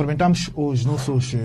[0.00, 1.38] Cumprimentamos os nossos eh,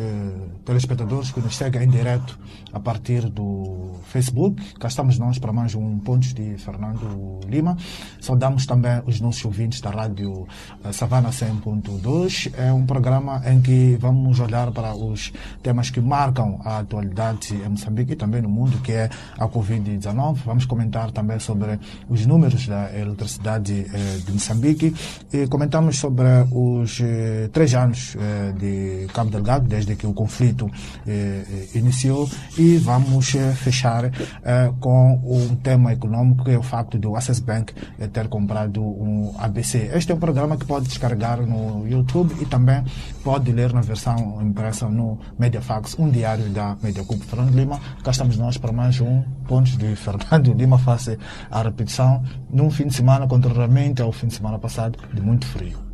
[0.64, 2.40] telespectadores que nos seguem em direto
[2.72, 4.76] a partir do Facebook.
[4.80, 7.76] Cá estamos nós para mais um Pontos de Fernando Lima.
[8.22, 10.48] Saudamos também os nossos ouvintes da rádio
[10.86, 12.54] eh, Savana 100.2.
[12.58, 17.68] É um programa em que vamos olhar para os temas que marcam a atualidade em
[17.68, 20.38] Moçambique e também no mundo, que é a Covid-19.
[20.46, 24.96] Vamos comentar também sobre os números da eletricidade eh, de Moçambique
[25.34, 28.16] e comentamos sobre os eh, três anos
[28.54, 30.70] de Cabo Delgado, desde que o conflito
[31.08, 36.98] eh, iniciou, e vamos eh, fechar eh, com um tema econômico, que é o facto
[36.98, 37.74] do Access Bank
[38.12, 39.92] ter comprado um ABC.
[39.94, 42.84] Este é um programa que pode descarregar no YouTube e também
[43.24, 47.80] pode ler na versão impressa no Mediafax, um diário da Mediacup Fernando Lima.
[48.04, 51.18] Cá estamos nós para mais um Pontos de Fernando Lima, face
[51.50, 55.85] à repetição, num fim de semana, contrariamente ao fim de semana passado, de muito frio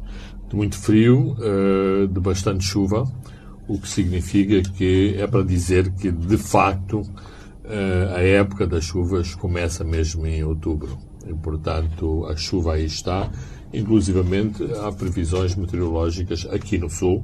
[0.52, 3.10] de muito frio, uh, de bastante chuva,
[3.68, 9.34] o que significa que é para dizer que, de facto, uh, a época das chuvas
[9.34, 10.98] começa mesmo em outubro.
[11.26, 13.32] E, portanto, a chuva aí está.
[13.74, 17.24] Inclusivamente, há previsões meteorológicas aqui no Sul,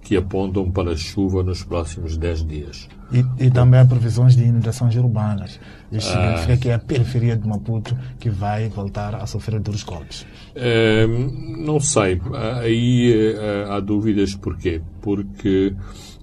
[0.00, 2.88] que apontam para chuva nos próximos 10 dias.
[3.12, 5.60] E, e também há previsões de inundações urbanas.
[5.92, 6.36] Isso ah.
[6.36, 10.26] significa que é a periferia de Maputo que vai voltar a sofrer duros golpes.
[10.54, 12.20] É, não sei.
[12.60, 14.80] Aí é, há dúvidas porquê.
[15.00, 15.74] Porque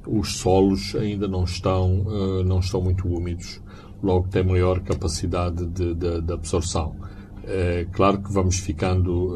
[0.07, 3.61] os solos ainda não estão, eh, não estão muito úmidos,
[4.01, 6.95] logo tem maior capacidade de, de, de absorção.
[7.43, 9.35] É claro que vamos ficando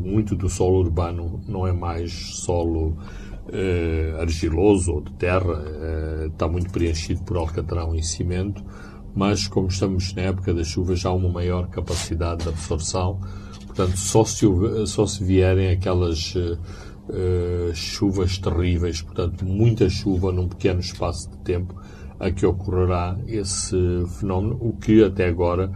[0.00, 2.96] muito do solo urbano, não é mais solo
[3.48, 8.64] uh, argiloso ou de terra, uh, está muito preenchido por alcatrão e cimento,
[9.14, 13.20] mas como estamos na época das chuvas, já há uma maior capacidade de absorção.
[13.66, 14.46] Portanto, só se,
[14.86, 21.74] só se vierem aquelas uh, chuvas terríveis, portanto, muita chuva num pequeno espaço de tempo,
[22.18, 23.76] a que ocorrerá esse
[24.18, 25.70] fenómeno, o que até agora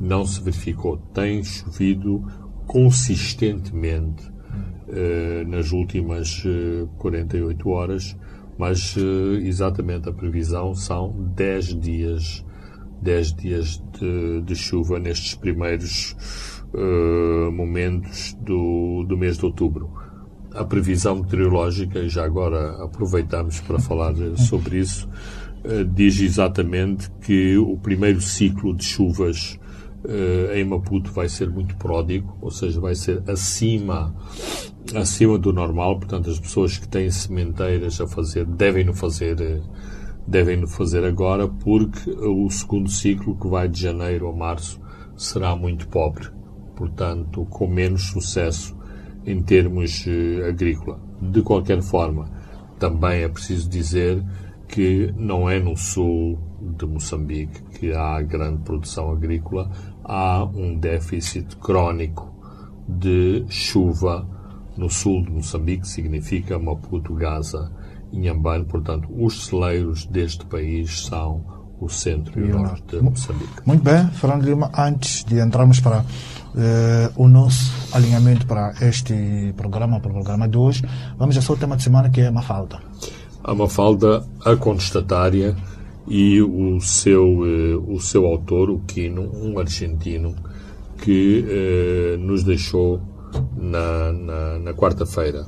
[0.00, 0.96] não se verificou.
[1.12, 2.24] Tem chovido
[2.66, 4.39] consistentemente eh,
[5.46, 6.42] nas últimas
[6.98, 8.16] 48 eh, horas,
[8.58, 12.44] mas eh, exatamente a previsão são 10 dias,
[13.02, 16.16] 10 dias de, de chuva nestes primeiros
[17.52, 19.90] momentos do, do mês de outubro.
[20.54, 25.08] A previsão meteorológica, e já agora aproveitamos para falar sobre isso,
[25.92, 29.58] diz exatamente que o primeiro ciclo de chuvas
[30.04, 34.14] uh, em Maputo vai ser muito pródigo, ou seja, vai ser acima
[34.94, 39.60] acima do normal, portanto as pessoas que têm sementeiras a fazer devem no fazer eh,
[40.26, 44.80] devem no fazer agora porque o segundo ciclo que vai de janeiro a março
[45.16, 46.28] será muito pobre,
[46.74, 48.76] portanto com menos sucesso
[49.26, 50.98] em termos uh, agrícola.
[51.20, 52.30] De qualquer forma,
[52.78, 54.24] também é preciso dizer
[54.66, 59.70] que não é no sul de Moçambique que há grande produção agrícola,
[60.04, 62.34] há um déficit crónico
[62.88, 64.26] de chuva
[64.76, 67.70] no sul de Moçambique, significa Maputo, Gaza
[68.12, 68.64] e Inhambane.
[68.64, 71.44] Portanto, os celeiros deste país são
[71.80, 73.62] o centro e, o norte de Moçambique.
[73.64, 76.04] Muito bem, Fernando Lima, antes de entrarmos para
[76.56, 80.84] eh, o nosso alinhamento para este programa, para o programa de hoje,
[81.16, 82.80] vamos a só o tema de semana que é a Mafalda.
[83.42, 85.56] A Mafalda, a contestatária
[86.08, 90.34] e o seu, eh, o seu autor, o Quino, um argentino,
[90.98, 93.00] que eh, nos deixou
[93.56, 95.46] na, na, na quarta-feira.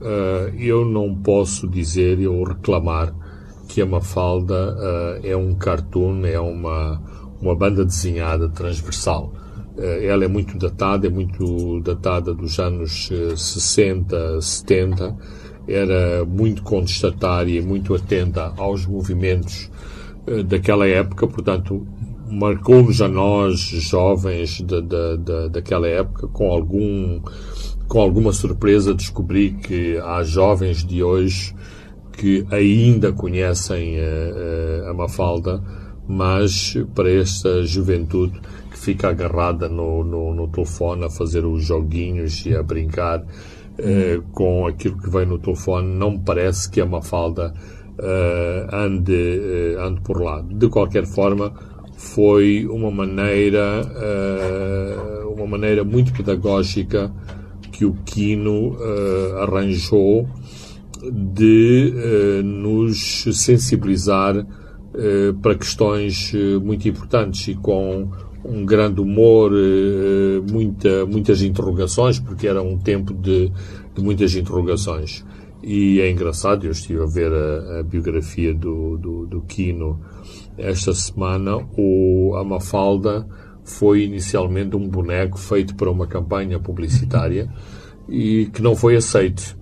[0.00, 3.14] Uh, eu não posso dizer ou reclamar
[3.68, 7.00] que a Mafalda uh, é um cartoon, é uma,
[7.40, 9.32] uma banda desenhada transversal.
[9.76, 15.16] Uh, ela é muito datada, é muito datada dos anos 60, 70,
[15.68, 19.70] era muito contestatária muito atenta aos movimentos
[20.46, 21.86] daquela época, portanto,
[22.30, 27.20] marcou-nos a nós, jovens de, de, daquela época, com algum
[27.88, 31.52] com alguma surpresa descobri que há jovens de hoje
[32.12, 35.60] que ainda conhecem a, a, a Mafalda,
[36.06, 38.40] mas para esta juventude
[38.70, 43.24] que fica agarrada no, no, no telefone a fazer os joguinhos e a brincar
[43.78, 47.54] eh, com aquilo que vem no telefone, não parece que a Mafalda
[48.02, 50.42] eh, ande, eh, ande por lá.
[50.42, 51.52] De qualquer forma,
[52.00, 57.12] foi uma maneira, uh, uma maneira muito pedagógica
[57.70, 60.26] que o Quino uh, arranjou
[61.12, 64.46] de uh, nos sensibilizar
[65.40, 68.08] para questões muito importantes e com
[68.44, 69.52] um grande humor,
[70.50, 73.52] muita, muitas interrogações, porque era um tempo de,
[73.94, 75.24] de muitas interrogações.
[75.62, 80.00] E é engraçado, eu estive a ver a, a biografia do, do, do, Kino
[80.56, 81.56] esta semana.
[81.76, 83.26] O, a Mafalda
[83.62, 87.52] foi inicialmente um boneco feito para uma campanha publicitária
[88.08, 89.58] e que não foi aceito.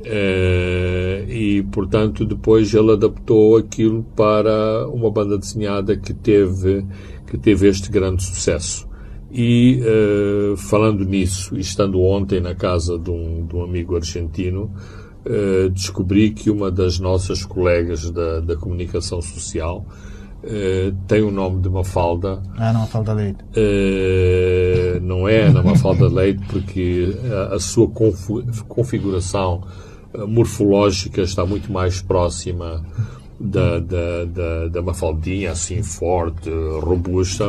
[0.00, 6.86] Uh, e, portanto, depois ele adaptou aquilo para uma banda desenhada que teve,
[7.26, 8.88] que teve este grande sucesso.
[9.30, 14.72] E, uh, falando nisso, estando ontem na casa de um, de um amigo argentino,
[15.26, 19.84] uh, descobri que uma das nossas colegas da, da comunicação social
[20.42, 22.42] uh, tem o nome de Mafalda.
[22.56, 23.42] Ah, não, Mafalda Leite.
[23.56, 27.16] Uh, não é Ana Mafalda Leite, porque
[27.50, 27.88] a, a sua
[28.68, 29.62] configuração
[30.28, 32.84] morfológica está muito mais próxima
[33.38, 36.50] da, da, da, da Mafaldinha, assim forte,
[36.82, 37.48] robusta,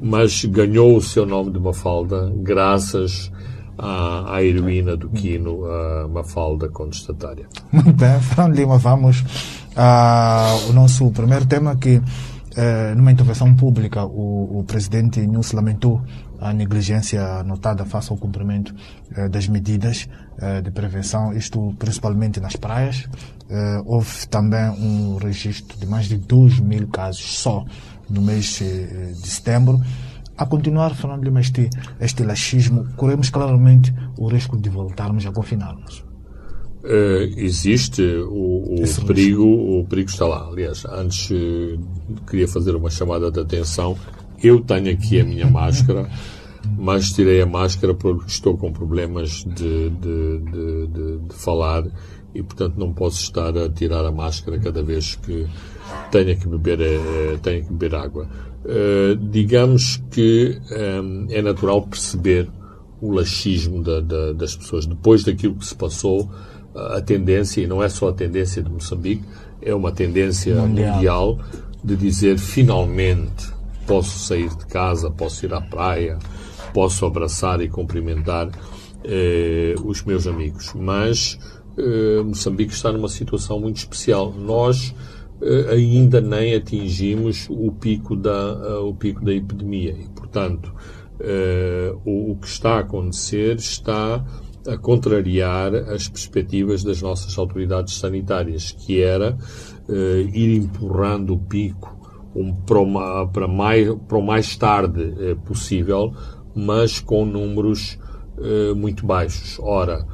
[0.00, 3.30] mas ganhou o seu nome de Mafalda graças
[3.78, 7.46] à, à heroína do Quino, a Mafalda Contestatária.
[7.72, 9.24] Muito bem, Fernando Lima, vamos
[9.76, 12.00] ao nosso primeiro tema que
[12.56, 16.02] eh, numa intervenção pública, o, o presidente Nunes lamentou
[16.40, 18.74] a negligência notada face ao cumprimento
[19.14, 20.08] eh, das medidas
[20.38, 23.08] eh, de prevenção, isto principalmente nas praias.
[23.84, 27.64] houve também um registro de mais de 2 mil casos só
[28.08, 29.80] no mês de setembro
[30.40, 31.68] a continuar falando de este,
[32.00, 36.00] este laxismo, corremos claramente o risco de voltarmos a confinar-nos.
[36.82, 40.48] Uh, existe o, o perigo, o perigo está lá.
[40.48, 41.78] Aliás, antes uh,
[42.26, 43.98] queria fazer uma chamada de atenção.
[44.42, 46.08] Eu tenho aqui a minha máscara,
[46.78, 51.84] mas tirei a máscara porque estou com problemas de, de, de, de falar
[52.34, 55.46] e, portanto, não posso estar a tirar a máscara cada vez que
[56.10, 58.26] tenha que beber, uh, tenha que beber água.
[58.70, 62.48] Uh, digamos que um, é natural perceber
[63.00, 64.86] o laxismo da, da, das pessoas.
[64.86, 66.30] Depois daquilo que se passou,
[66.74, 69.24] a tendência, e não é só a tendência de Moçambique,
[69.60, 71.38] é uma tendência mundial, mundial
[71.82, 73.52] de dizer finalmente
[73.86, 76.18] posso sair de casa, posso ir à praia,
[76.72, 78.48] posso abraçar e cumprimentar
[79.02, 80.72] eh, os meus amigos.
[80.74, 81.38] Mas
[81.76, 84.32] eh, Moçambique está numa situação muito especial.
[84.32, 85.19] Nós eh,
[85.70, 90.72] ainda nem atingimos o pico da, uh, o pico da epidemia e, portanto,
[91.20, 94.24] uh, o, que está a acontecer está
[94.66, 99.38] a contrariar as perspectivas das nossas autoridades sanitárias, que era
[100.34, 101.98] ir empurrando o pico
[103.32, 106.12] para, mais, para o mais tarde possível,
[106.54, 107.98] mas com números
[108.76, 109.58] muito baixos.
[109.60, 110.06] Ora,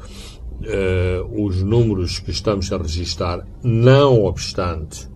[1.36, 5.08] os números que estamos a registrar, não obstante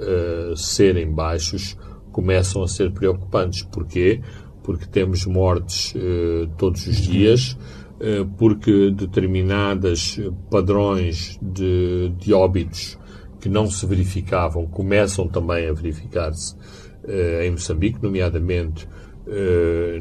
[0.00, 1.76] uh, serem baixos
[2.10, 3.62] começam a ser preocupantes.
[3.62, 4.20] Porquê?
[4.62, 7.56] Porque temos mortes uh, todos os dias,
[8.00, 10.18] uh, porque determinadas
[10.50, 12.98] padrões de, de óbitos
[13.40, 16.54] que não se verificavam começam também a verificar-se
[17.42, 18.86] em Moçambique, nomeadamente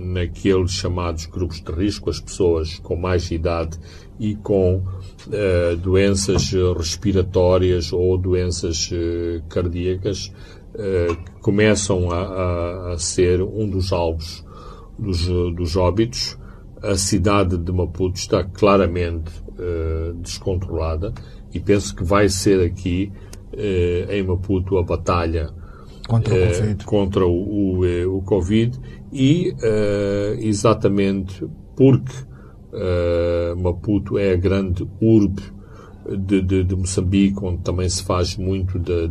[0.01, 3.79] naqueles chamados grupos de risco, as pessoas com mais idade
[4.19, 10.33] e com uh, doenças respiratórias ou doenças uh, cardíacas
[10.75, 14.45] uh, que começam a, a, a, ser um dos alvos
[14.97, 16.37] dos, dos óbitos.
[16.83, 19.31] A cidade de Maputo está claramente
[20.21, 21.13] descontrolada
[21.53, 23.11] e penso que vai ser aqui
[24.09, 25.49] em Maputo a batalha
[26.07, 28.79] contra o Covid, contra o, o, o Covid
[29.11, 29.53] e
[30.39, 31.45] exatamente
[31.75, 32.13] porque
[32.71, 35.41] Uh, Maputo é a grande urbe
[36.17, 39.07] de, de, de, Moçambique, onde também se faz muito de,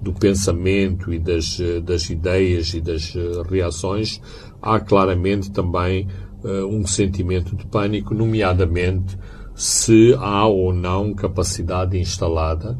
[0.00, 4.20] do pensamento e das, das ideias e das eh, reações,
[4.60, 6.06] há claramente também
[6.42, 9.16] uh, um sentimento de pânico, nomeadamente
[9.54, 12.76] se há ou não capacidade instalada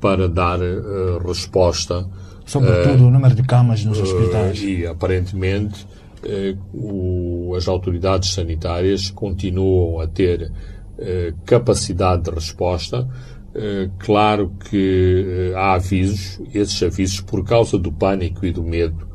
[0.00, 2.08] para dar uh, resposta.
[2.44, 4.62] Sobretudo o número de camas nos hospitais.
[4.62, 6.01] E aparentemente eh,
[6.72, 10.52] o, as autoridades sanitárias continuam a ter
[10.98, 13.08] eh, capacidade de resposta.
[13.54, 19.10] Eh, claro que há avisos, esses avisos, por causa do pânico e do medo,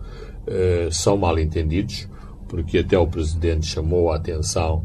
[0.91, 2.07] são mal entendidos,
[2.47, 4.81] porque até o Presidente chamou a atenção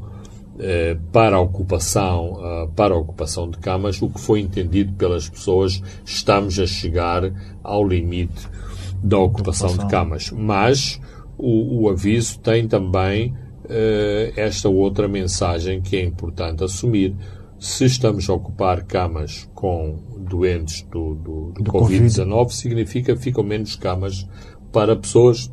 [1.13, 6.59] para a ocupação, para a ocupação de camas, o que foi entendido pelas pessoas, estamos
[6.59, 8.49] a chegar ao limite
[9.01, 9.87] da ocupação, ocupação.
[9.87, 10.31] de camas.
[10.33, 11.01] Mas
[11.43, 13.35] o, o aviso tem também
[13.65, 17.17] uh, esta outra mensagem que é importante assumir.
[17.59, 22.55] Se estamos a ocupar camas com doentes do, do, do, do Covid-19, COVID.
[22.55, 24.27] significa que ficam menos camas
[24.73, 25.53] para pessoas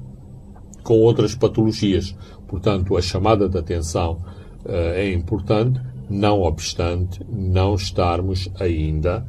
[0.84, 2.16] com outras patologias.
[2.48, 4.24] Portanto, a chamada de atenção
[4.66, 9.26] uh, é importante, não obstante não estarmos ainda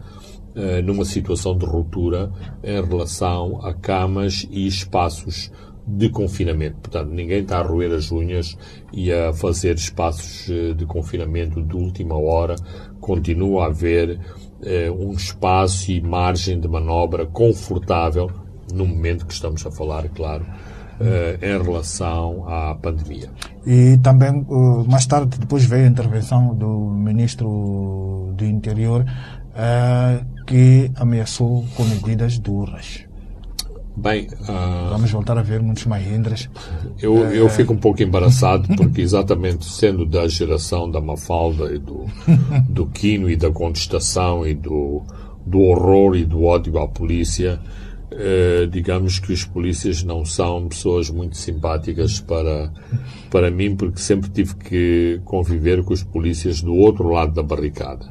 [0.55, 2.31] uh, numa situação de ruptura
[2.63, 5.51] em relação a camas e espaços
[5.87, 6.77] de confinamento.
[6.83, 8.57] Portanto, ninguém está a roer as unhas
[8.93, 12.57] e a fazer espaços eh, de confinamento de última hora.
[13.01, 14.19] Continua a haver
[14.99, 18.31] um espaço e margem de manobra confortável
[18.73, 20.45] no momento que estamos a falar, claro,
[21.01, 23.31] uh, em relação à pandemia.
[23.67, 30.91] E também, uh, mais tarde, depois veio a intervenção do Ministro do Interior, uh, que
[30.97, 33.10] ameaçou com medidas duras.
[33.97, 36.49] Bem, uh, vamos voltar a ver muitos Mahindras.
[37.01, 42.07] Eu, eu fico um pouco embaraçado porque exatamente sendo da geração da Mafalda e do,
[42.69, 45.03] do Quino e da contestação e do,
[45.45, 47.61] do horror e do ódio à polícia,
[48.13, 52.73] eh, digamos que os polícias não são pessoas muito simpáticas para,
[53.31, 58.07] para mim, porque sempre tive que conviver com os polícias do outro lado da barricada.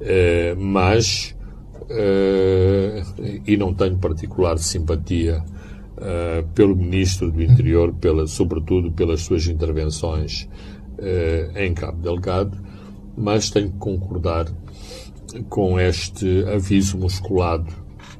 [0.00, 1.36] Eh, mas,
[1.88, 3.02] eh,
[3.46, 5.42] e não tenho particular simpatia
[6.54, 10.48] pelo Ministro do Interior, pela, sobretudo pelas suas intervenções
[11.56, 12.56] em Cabo Delgado,
[13.16, 14.46] mas tenho que concordar
[15.48, 17.66] com este aviso musculado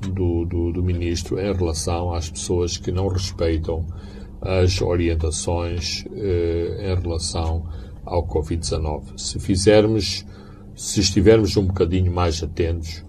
[0.00, 3.86] do, do, do ministro em relação às pessoas que não respeitam
[4.40, 7.66] as orientações eh, em relação
[8.04, 9.18] ao Covid-19.
[9.18, 10.24] Se fizermos,
[10.76, 13.04] se estivermos um bocadinho mais atentos,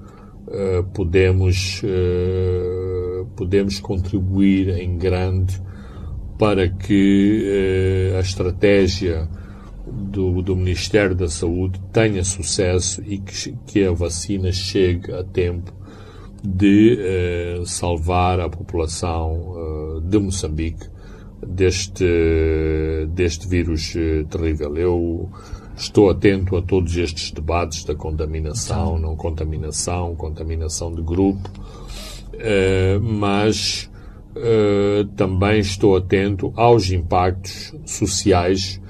[0.51, 5.61] eh, podemos, eh, podemos contribuir em grande
[6.37, 9.29] para que eh, a estratégia
[9.85, 15.73] do, do, Ministério da Saúde tenha sucesso e que, que a vacina chegue a tempo
[16.43, 16.97] de
[17.59, 20.87] uh, salvar a população uh, de Moçambique
[21.45, 22.05] deste,
[23.09, 24.77] deste vírus uh, terrível.
[24.77, 25.29] Eu
[25.79, 31.50] estou atento a todos estes debates da contaminação, não contaminação, contaminação de grupo,
[33.01, 33.89] mas
[35.15, 38.81] também estou atento aos impactos sociais,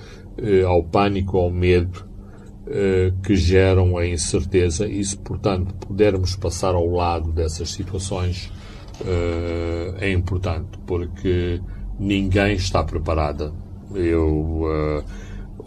[0.68, 2.10] ao pânico, ao medo
[2.72, 8.52] eh, que geram a incerteza e se, portanto, pudermos passar ao lado dessas situações
[9.04, 11.60] eh, é importante, porque
[12.00, 13.52] ninguém está preparada.
[13.96, 15.04] Eu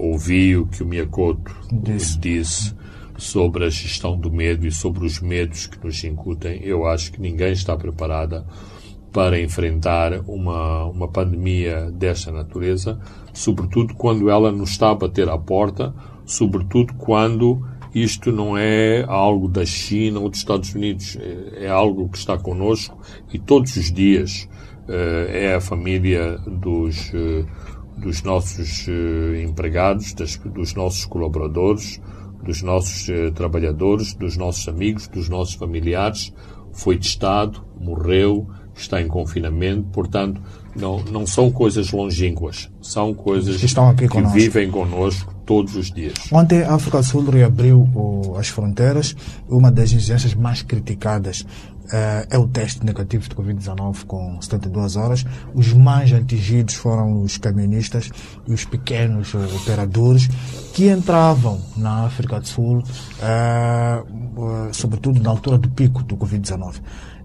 [0.02, 2.18] ouvi o que o Miyakoto disse.
[2.18, 2.82] disse
[3.18, 6.60] sobre a gestão do medo e sobre os medos que nos incutem.
[6.64, 8.44] Eu acho que ninguém está preparada
[9.12, 12.98] para enfrentar uma, uma pandemia desta natureza,
[13.32, 15.94] sobretudo quando ela nos está a bater à porta
[16.24, 17.62] sobretudo quando
[17.94, 22.38] isto não é algo da China ou dos Estados Unidos, é, é algo que está
[22.38, 22.98] conosco
[23.32, 24.48] e todos os dias
[24.88, 27.44] eh, é a família dos, eh,
[27.96, 32.00] dos nossos eh, empregados, dos nossos colaboradores,
[32.42, 36.32] dos nossos trabalhadores, dos nossos amigos, dos nossos familiares.
[36.72, 40.40] Foi testado, morreu, está em confinamento, portanto,
[40.74, 46.14] não, não são coisas longínquas, são coisas que, vivem connosco todos os dias.
[46.32, 47.86] Ontem a África do Sul reabriu
[48.38, 49.14] as fronteiras.
[49.48, 51.44] Uma das exigências mais criticadas
[52.30, 55.24] é o teste negativo de Covid-19 com 72 horas.
[55.54, 58.10] Os mais atingidos foram os camionistas
[58.46, 60.28] e os pequenos operadores
[60.72, 66.80] que entravam na África do Sul, uh, sobretudo na altura do pico do Covid-19.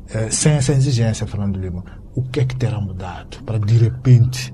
[0.10, 1.84] Eh, sem essa exigência, Fernando Lima,
[2.16, 4.54] o que é que terá mudado para de repente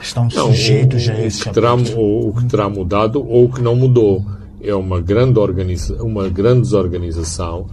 [0.00, 3.44] estão não, sujeitos o, a esse o que, terá, o, o, que terá mudado ou
[3.44, 4.24] o que não mudou
[4.60, 7.66] é uma grande, organiza, uma grande desorganização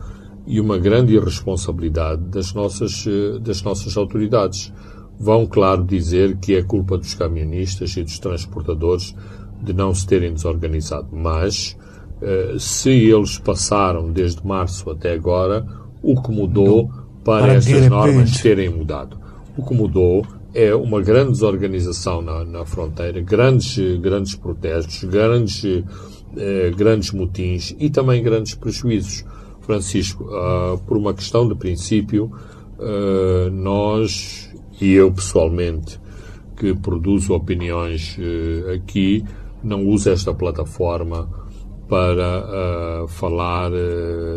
[0.47, 4.71] e uma grande irresponsabilidade das nossas, eh, das nossas autoridades.
[5.19, 9.15] Vão, claro, dizer que é culpa dos camionistas e dos transportadores
[9.61, 11.77] de não se terem desorganizado, mas
[12.21, 15.65] eh, se eles passaram desde março até agora,
[16.01, 16.89] o que mudou
[17.23, 19.17] para, essas normas terem mudado.
[19.57, 25.63] O que mudou é uma grande desorganização na, na fronteira, grandes, grandes protestos, grandes,
[26.37, 29.25] eh, grandes motins e também grandes prejuízos.
[29.65, 32.31] Francisco, uh, por uma questão de princípio,
[32.77, 35.99] uh, nós e eu pessoalmente,
[36.55, 39.25] que produzo opiniões uh, aqui,
[39.63, 41.27] não uso esta plataforma
[41.89, 43.69] para falar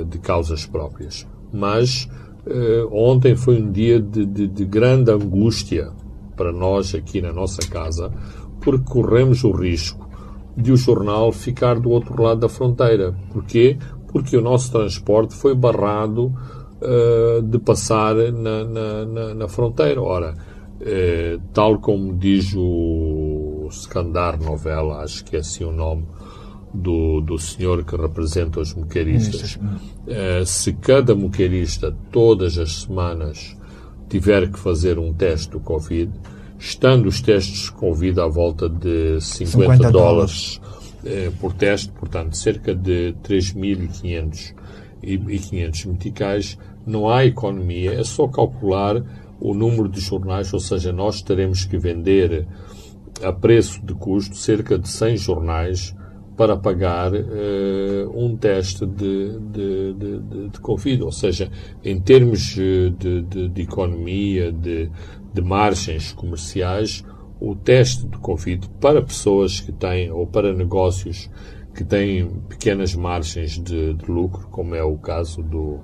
[0.06, 1.26] de causas próprias.
[1.50, 2.06] Mas
[2.92, 5.90] ontem foi um dia de, de, de grande angústia
[6.36, 8.12] para nós aqui na nossa casa,
[8.60, 10.08] porque corremos o risco
[10.54, 13.14] de o jornal ficar do outro lado da fronteira.
[13.32, 13.78] Porquê?
[14.08, 16.34] Porque o nosso transporte foi barrado
[16.82, 20.00] uh, de passar na, na, na, na fronteira.
[20.00, 20.34] Ora,
[20.80, 26.06] uh, tal como diz o Skandar Novela, acho que é assim o nome
[26.72, 33.56] do, do senhor que representa os moqueiristas, uh, se cada moqueirista todas as semanas
[34.08, 36.10] tiver que fazer um teste do Covid,
[36.58, 40.60] estando os testes com vida à volta de 50, 50 dólares
[41.08, 44.54] eh, por teste, portanto, cerca de 3.500
[45.02, 49.02] e 500 meticais, não há economia, é só calcular
[49.40, 52.46] o número de jornais, ou seja, nós teremos que vender
[53.22, 55.94] a preço de custo cerca de 100 jornais
[56.36, 61.02] para pagar uh, um teste de, de, de, de, Covid.
[61.02, 61.50] Ou seja,
[61.84, 64.88] em termos eh, de, de, de economia, de,
[65.34, 67.04] de margens comerciais,
[67.40, 71.30] o teste de Covid para pessoas que têm, ou para negócios
[71.74, 75.78] que têm pequenas margens de, de lucro, como é o caso do,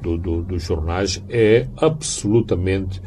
[0.00, 3.02] do, do, dos jornais, é absolutamente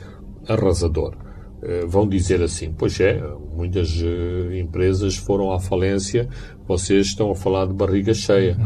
[0.48, 1.16] arrasador.
[1.62, 3.22] Eh, vão dizer assim, pois é,
[3.56, 6.28] muitas eh, empresas foram à falência,
[6.68, 8.58] vocês estão a falar de barriga cheia,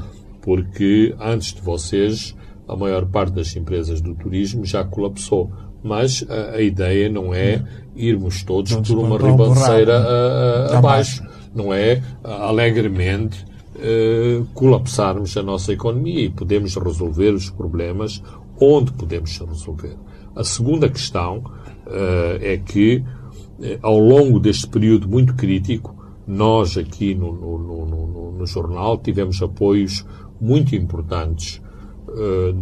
[0.41, 2.35] porque antes de vocês
[2.67, 5.51] a maior parte das empresas do turismo já colapsou.
[5.83, 7.63] Mas a, a ideia não é
[7.95, 13.45] irmos todos por uma ribanceira abaixo, não é alegremente
[13.79, 18.21] uh, colapsarmos a nossa economia e podemos resolver os problemas
[18.59, 19.95] onde podemos resolver.
[20.35, 25.95] A segunda questão uh, é que, uh, ao longo deste período muito crítico,
[26.27, 30.05] nós aqui no, no, no, no jornal tivemos apoios
[30.39, 31.61] muito importantes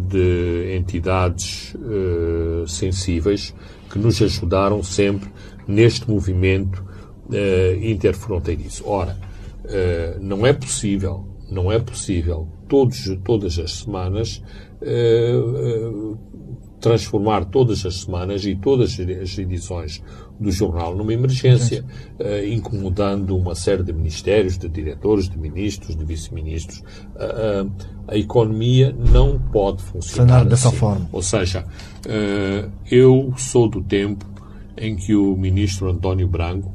[0.10, 1.76] de entidades
[2.68, 3.54] sensíveis
[3.90, 5.30] que nos ajudaram sempre
[5.68, 6.84] neste movimento
[7.82, 8.88] interfronteiriço.
[8.88, 9.18] Ora,
[10.22, 14.42] não é possível, não é possível todos, todas as semanas
[16.80, 20.02] transformar todas as semanas e todas as edições
[20.40, 21.84] do jornal numa emergência,
[22.20, 26.84] uh, incomodando uma série de ministérios, de diretores, de ministros, de vice-ministros.
[27.16, 27.72] Uh, uh,
[28.08, 30.50] a economia não pode funcionar assim.
[30.50, 31.10] dessa forma.
[31.12, 31.66] Ou seja,
[32.90, 34.26] eu sou do tempo
[34.78, 36.72] em que o ministro António Branco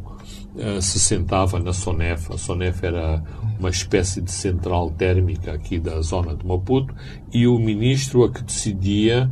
[0.82, 2.30] se sentava na Sonef.
[2.30, 3.24] A Sonef era
[3.58, 6.94] uma espécie de central térmica aqui da zona de Maputo
[7.32, 9.30] e o ministro a que decidia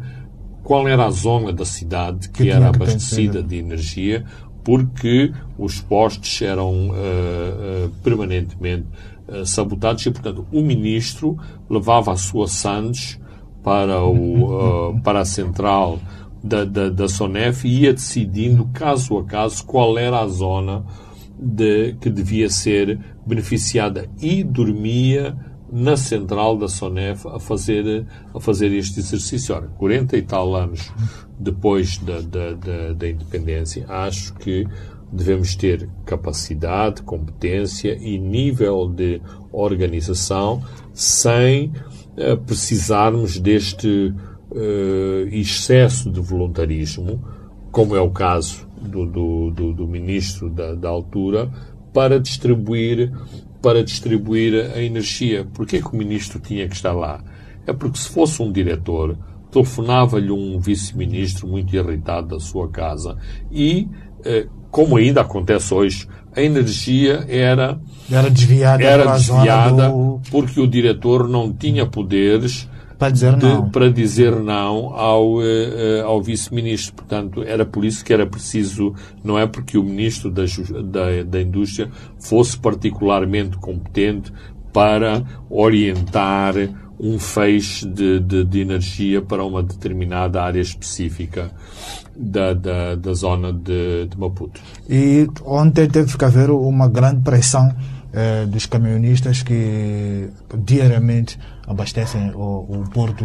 [0.62, 4.24] qual era a zona da cidade que, que era abastecida de energia,
[4.62, 8.86] porque os postes eram uh, uh, permanentemente
[9.28, 11.36] uh, sabotados e, portanto, o ministro
[11.68, 13.18] levava a sua Sandes
[13.62, 15.98] para, o, para a central
[16.42, 20.84] da, da, da Sonef e ia decidindo, caso a caso, qual era a zona
[21.38, 24.08] de, que devia ser beneficiada.
[24.20, 25.36] E dormia
[25.72, 29.54] na central da Sonef a fazer, a fazer este exercício.
[29.54, 30.92] Ora, 40 e tal anos
[31.38, 34.66] depois da, da, da, da independência, acho que
[35.12, 39.20] devemos ter capacidade, competência e nível de
[39.52, 41.72] organização sem
[42.16, 44.14] uh, precisarmos deste
[44.50, 47.22] uh, excesso de voluntarismo,
[47.72, 51.50] como é o caso do, do, do, do ministro da, da altura,
[51.92, 53.12] para distribuir
[53.62, 55.46] para distribuir a energia.
[55.52, 57.22] Porquê que o ministro tinha que estar lá?
[57.66, 59.16] É porque se fosse um diretor,
[59.50, 63.16] telefonava-lhe um vice-ministro muito irritado da sua casa
[63.50, 63.88] e,
[64.24, 70.20] eh, como ainda acontece hoje, a energia era era desviada, era desviada do...
[70.30, 72.68] porque o diretor não tinha poderes
[73.00, 76.92] para dizer de, não, para dizer não ao, uh, ao vice-ministro.
[76.92, 80.42] Portanto, era por isso que era preciso, não é porque o ministro da,
[80.84, 84.30] da, da Indústria fosse particularmente competente
[84.70, 86.54] para orientar
[87.00, 91.50] um feixe de, de, de, energia para uma determinada área específica
[92.14, 94.60] da, da, da zona de, de Maputo.
[94.86, 97.74] E ontem teve que haver uma grande pressão
[98.12, 100.28] eh, dos camionistas que
[100.64, 103.24] diariamente abastecem o, o, porto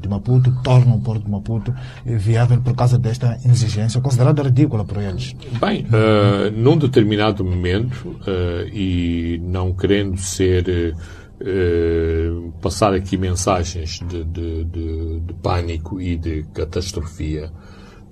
[0.00, 4.98] de Maputo, tornam o porto de Maputo viável por causa desta exigência considerada ridícula por
[5.02, 5.34] eles.
[5.60, 10.94] Bem, uh, num determinado momento, uh, e não querendo ser
[11.40, 17.50] uh, passar aqui mensagens de, de, de, de, pânico e de catastrofia,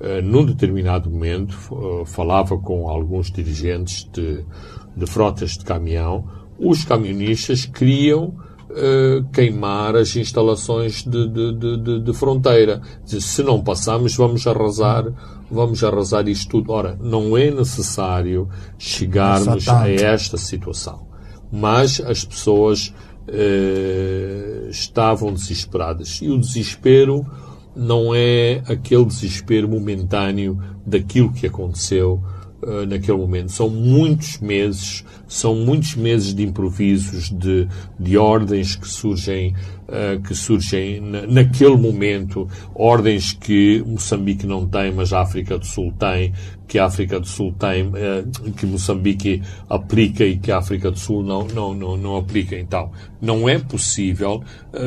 [0.01, 4.45] uh, num determinado momento falava com alguns dirigentes de
[4.99, 8.35] de frotas de caminhão, os camionistas queriam
[8.71, 12.81] uh, queimar as instalações de, de, de, de fronteira.
[13.05, 15.05] Se não passarmos, vamos arrasar,
[15.51, 16.73] vamos arrasar isto tudo.
[16.73, 21.07] Ora, não é necessário chegarmos a esta situação.
[21.51, 22.93] mas as pessoas
[24.71, 26.21] estavam desesperadas.
[26.23, 27.27] E o desespero
[27.77, 32.23] não é aquele desespero momentâneo daquilo que aconteceu
[32.63, 33.53] uh, naquele momento.
[33.53, 37.69] São muitos meses, são muitos meses de improvisos, de,
[37.99, 39.55] de ordens que surgem,
[39.89, 45.67] uh, que surgem na, naquele momento, ordens que Moçambique não tem, mas a África do
[45.67, 46.33] Sul tem,
[46.67, 50.99] que a África do Sul tem, uh, que Moçambique aplica e que a África do
[50.99, 52.59] Sul não, não, não, não aplica.
[52.59, 52.91] Então,
[53.21, 54.43] não é possível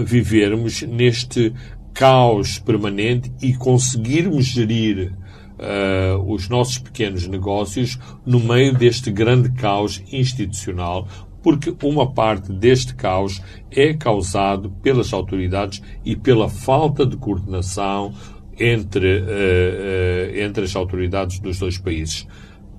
[0.05, 1.53] vivermos neste
[1.93, 5.13] caos permanente e conseguirmos gerir
[5.62, 11.08] uh, os nossos pequenos negócios no meio deste grande caos institucional,
[11.43, 18.13] porque uma parte deste caos é causado pelas autoridades e pela falta de coordenação
[18.60, 22.27] entre, uh, uh, entre as autoridades dos dois países.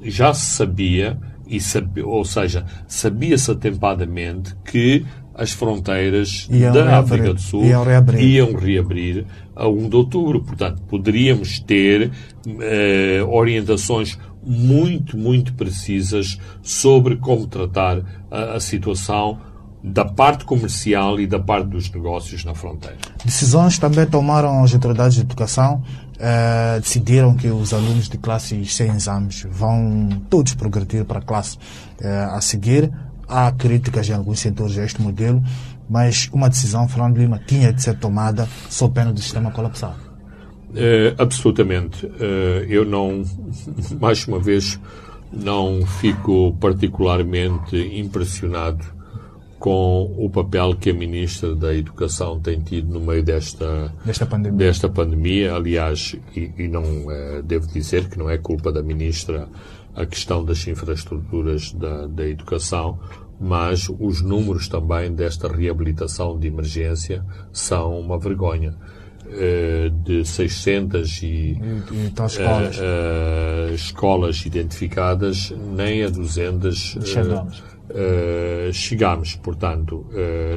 [0.02, 7.14] Já se sabia, e sabia, ou seja, sabia-se atempadamente que as fronteiras iam da reabrir,
[7.14, 8.20] África do Sul iam reabrir.
[8.20, 10.42] iam reabrir a 1 de outubro.
[10.42, 12.10] Portanto, poderíamos ter
[12.60, 19.38] eh, orientações muito, muito precisas sobre como tratar a, a situação
[19.82, 22.98] da parte comercial e da parte dos negócios na fronteira.
[23.24, 25.82] Decisões também tomaram as autoridades de educação,
[26.20, 31.58] eh, decidiram que os alunos de classes sem exames vão todos progredir para a classe
[32.00, 32.92] eh, a seguir
[33.32, 35.42] há críticas em alguns setores a este modelo,
[35.88, 39.96] mas uma decisão, Fernando Lima, tinha de ser tomada sob pena do sistema colapsar.
[40.74, 42.06] É, absolutamente.
[42.20, 43.24] É, eu não,
[44.00, 44.78] mais uma vez,
[45.32, 48.84] não fico particularmente impressionado
[49.58, 54.58] com o papel que a Ministra da Educação tem tido no meio desta, desta, pandemia.
[54.58, 55.54] desta pandemia.
[55.54, 59.48] Aliás, e, e não é, devo dizer que não é culpa da Ministra
[59.94, 62.98] a questão das infraestruturas da, da educação,
[63.42, 68.74] mas os números também desta reabilitação de emergência são uma vergonha.
[69.24, 71.58] Uh, de 600 e,
[72.06, 72.76] então, escolas.
[72.76, 76.98] Uh, uh, escolas identificadas, nem a 200
[78.72, 79.36] chegamos.
[79.36, 80.06] Portanto,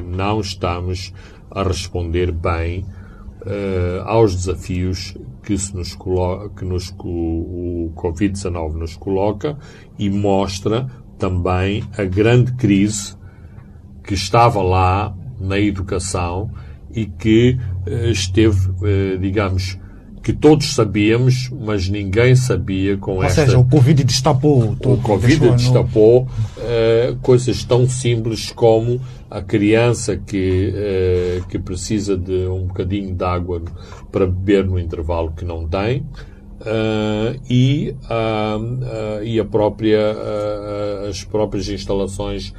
[0.04, 1.12] não estamos
[1.50, 2.84] a responder bem
[4.04, 9.58] aos desafios que, se nos coloca, que nos, o, o Covid-19 nos coloca
[9.98, 10.86] e mostra
[11.18, 13.14] também a grande crise
[14.04, 16.50] que estava lá na educação
[16.90, 19.78] e que eh, esteve, eh, digamos,
[20.26, 23.42] que todos sabíamos, mas ninguém sabia com Ou esta...
[23.42, 24.76] Ou seja, o Covid destapou...
[24.84, 29.00] O Covid destapou uh, coisas tão simples como
[29.30, 33.62] a criança que, uh, que precisa de um bocadinho de água
[34.10, 36.04] para beber no intervalo que não tem,
[36.66, 40.16] Uh, e, uh, uh, e a própria,
[41.08, 42.52] as próprias instalações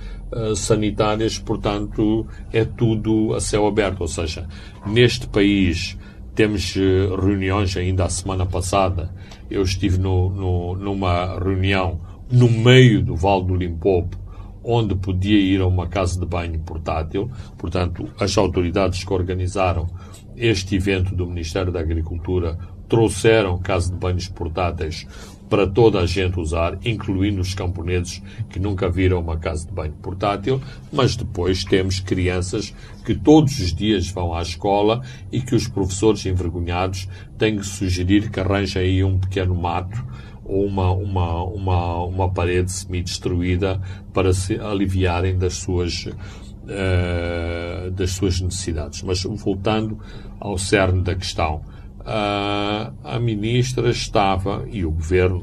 [0.55, 4.01] sanitárias, portanto, é tudo a céu aberto.
[4.01, 4.47] Ou seja,
[4.85, 5.97] neste país
[6.33, 9.13] temos reuniões ainda a semana passada.
[9.49, 11.99] Eu estive no, no, numa reunião
[12.31, 14.17] no meio do Vale do Limpopo,
[14.63, 17.29] onde podia ir a uma casa de banho portátil.
[17.57, 19.87] Portanto, as autoridades que organizaram
[20.35, 22.57] este evento do Ministério da Agricultura
[22.87, 25.05] trouxeram casa de banhos portáteis
[25.49, 29.93] para toda a gente usar, incluindo os camponeses que nunca viram uma casa de banho
[29.93, 32.73] portátil, mas depois temos crianças
[33.05, 38.29] que todos os dias vão à escola e que os professores envergonhados têm que sugerir
[38.29, 40.03] que arranjem aí um pequeno mato
[40.43, 43.81] ou uma, uma, uma, uma parede semi-destruída
[44.13, 49.03] para se aliviarem das suas, uh, das suas necessidades.
[49.03, 49.99] Mas voltando
[50.39, 51.61] ao cerne da questão,
[52.07, 55.39] a, a ministra estava, e o governo,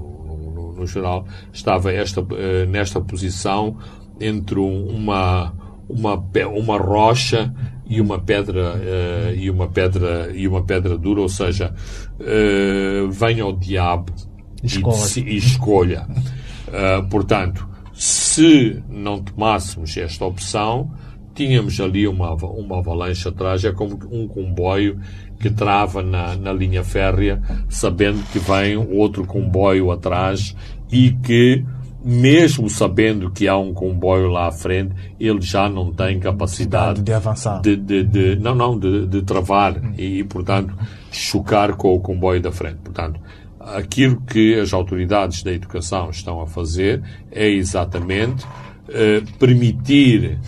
[0.55, 3.77] no, no geral, estava esta, uh, nesta posição
[4.19, 5.53] entre uma,
[5.87, 6.15] uma,
[6.57, 7.55] uma rocha
[7.87, 11.75] e uma pedra uh, e uma pedra e uma pedra dura, ou seja,
[12.19, 14.13] uh, venha ao diabo.
[15.27, 16.07] E, e escolha.
[16.69, 20.91] Uh, portanto, se não tomássemos esta opção,
[21.35, 24.99] tínhamos ali uma, uma avalanche atrás, é como um comboio
[25.45, 30.57] que trava na, na linha férrea, sabendo que vem outro comboio atrás
[30.91, 31.63] e que,
[32.03, 37.13] mesmo sabendo que há um comboio lá à frente, ele já não tem capacidade de
[37.13, 37.61] avançar.
[37.61, 40.75] De, de, de não, não, de, de travar e, portanto,
[41.13, 42.79] chocar com o comboio da frente.
[42.83, 43.21] Portanto,
[43.61, 48.47] aquilo que as autoridades da educação estão a fazer é exatamente
[48.89, 50.39] eh, permitir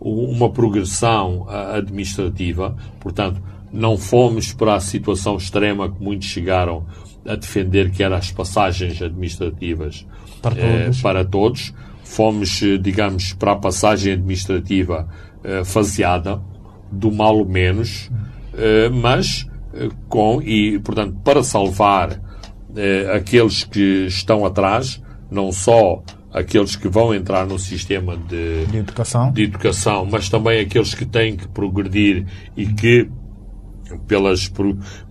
[0.00, 6.86] uma progressão administrativa, portanto, não fomos para a situação extrema que muitos chegaram
[7.26, 10.06] a defender, que eram as passagens administrativas
[10.40, 11.02] para todos.
[11.02, 11.74] para todos.
[12.04, 15.08] Fomos, digamos, para a passagem administrativa
[15.64, 16.40] faseada,
[16.90, 18.10] do mal o menos,
[19.02, 19.44] mas
[20.08, 22.20] com, e, portanto, para salvar
[23.12, 26.02] aqueles que estão atrás, não só
[26.32, 29.32] aqueles que vão entrar no sistema de, de, educação.
[29.32, 33.08] de educação, mas também aqueles que têm que progredir e que,
[34.06, 34.52] pelas,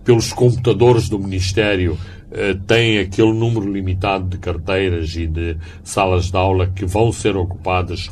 [0.04, 1.98] pelos computadores do Ministério,
[2.30, 7.36] eh, têm aquele número limitado de carteiras e de salas de aula que vão ser
[7.36, 8.10] ocupadas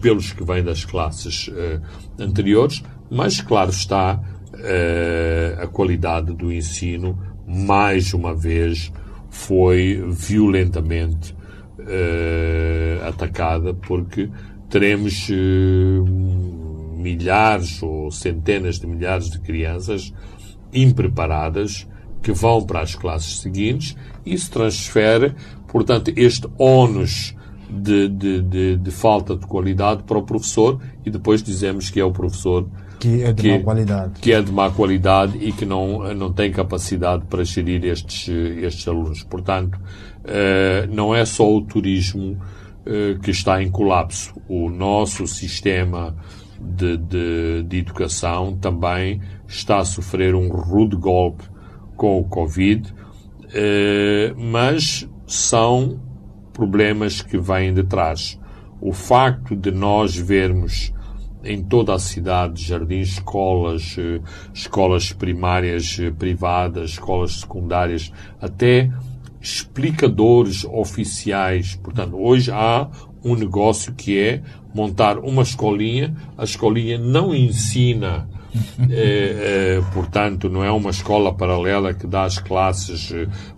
[0.00, 1.80] pelos que vêm das classes eh,
[2.18, 4.20] anteriores, mas, claro está,
[4.54, 8.92] eh, a qualidade do ensino, mais uma vez,
[9.30, 11.34] foi violentamente
[11.78, 14.28] uh, atacada porque
[14.68, 16.04] teremos uh,
[17.06, 20.12] milhares ou centenas de milhares de crianças
[20.72, 21.86] impreparadas
[22.20, 25.32] que vão para as classes seguintes e se transfere,
[25.68, 27.36] portanto, este ónus
[27.70, 32.04] de, de, de, de, falta de qualidade para o professor e depois dizemos que é
[32.04, 34.20] o professor que é de que, má qualidade.
[34.20, 38.88] Que é de má qualidade e que não, não tem capacidade para gerir estes, estes
[38.88, 39.22] alunos.
[39.22, 39.78] Portanto,
[40.24, 42.38] eh, não é só o turismo
[42.86, 44.32] eh, que está em colapso.
[44.48, 46.16] O nosso sistema
[46.60, 51.44] de, de, de educação também está a sofrer um rude golpe
[51.96, 52.92] com o Covid,
[53.52, 56.00] eh, mas são
[56.52, 58.38] problemas que vêm de trás.
[58.80, 60.92] O facto de nós vermos
[61.46, 64.20] em toda a cidade, jardins, escolas, eh,
[64.52, 68.90] escolas primárias eh, privadas, escolas secundárias, até
[69.40, 71.76] explicadores oficiais.
[71.76, 72.88] Portanto, hoje há
[73.24, 74.42] um negócio que é
[74.76, 76.14] montar uma escolinha.
[76.36, 78.28] A escolinha não ensina,
[78.90, 83.12] eh, portanto, não é uma escola paralela que dá as classes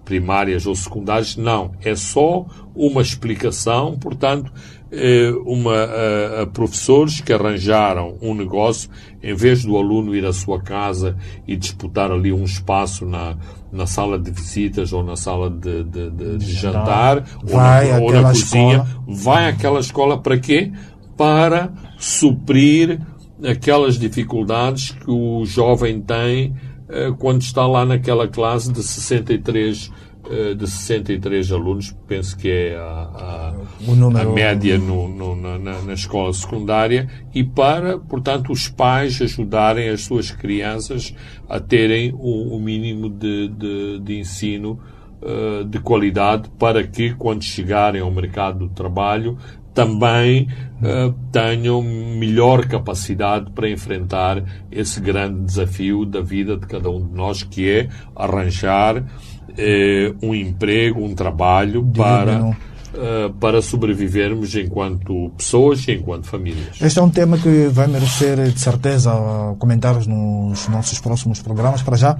[0.05, 1.37] primárias ou secundárias.
[1.37, 3.99] Não, é só uma explicação.
[3.99, 4.53] Portanto,
[4.91, 8.89] eh, uma, a, a, professores que arranjaram um negócio,
[9.23, 13.37] em vez do aluno ir à sua casa e disputar ali um espaço na,
[13.71, 18.05] na sala de visitas ou na sala de, de, de, de jantar, vai ou na,
[18.07, 19.05] ou na cozinha, escola.
[19.07, 20.73] vai àquela escola para quê?
[21.19, 22.99] Para suprir
[23.45, 26.55] aquelas dificuldades que o jovem tem
[26.89, 29.91] eh, quando está lá naquela classe de 63
[30.31, 34.31] eh, de 63 alunos, penso que é a, a, número...
[34.31, 40.03] a média no, no, na, na, escola secundária, e para, portanto, os pais ajudarem as
[40.03, 41.15] suas crianças
[41.49, 44.79] a terem o, o mínimo de, de, de ensino
[45.23, 49.39] uh, de qualidade para que, quando chegarem ao mercado do trabalho,
[49.79, 50.49] também
[50.83, 57.15] uh, tenham melhor capacidade para enfrentar esse grande desafio da vida de cada um de
[57.15, 59.05] nós, que é arranjar
[59.57, 66.81] eh, um emprego, um trabalho para, uh, para sobrevivermos enquanto pessoas e enquanto famílias.
[66.81, 69.13] Este é um tema que vai merecer, de certeza,
[69.61, 71.83] comentários nos nossos próximos programas.
[71.83, 72.19] Para já,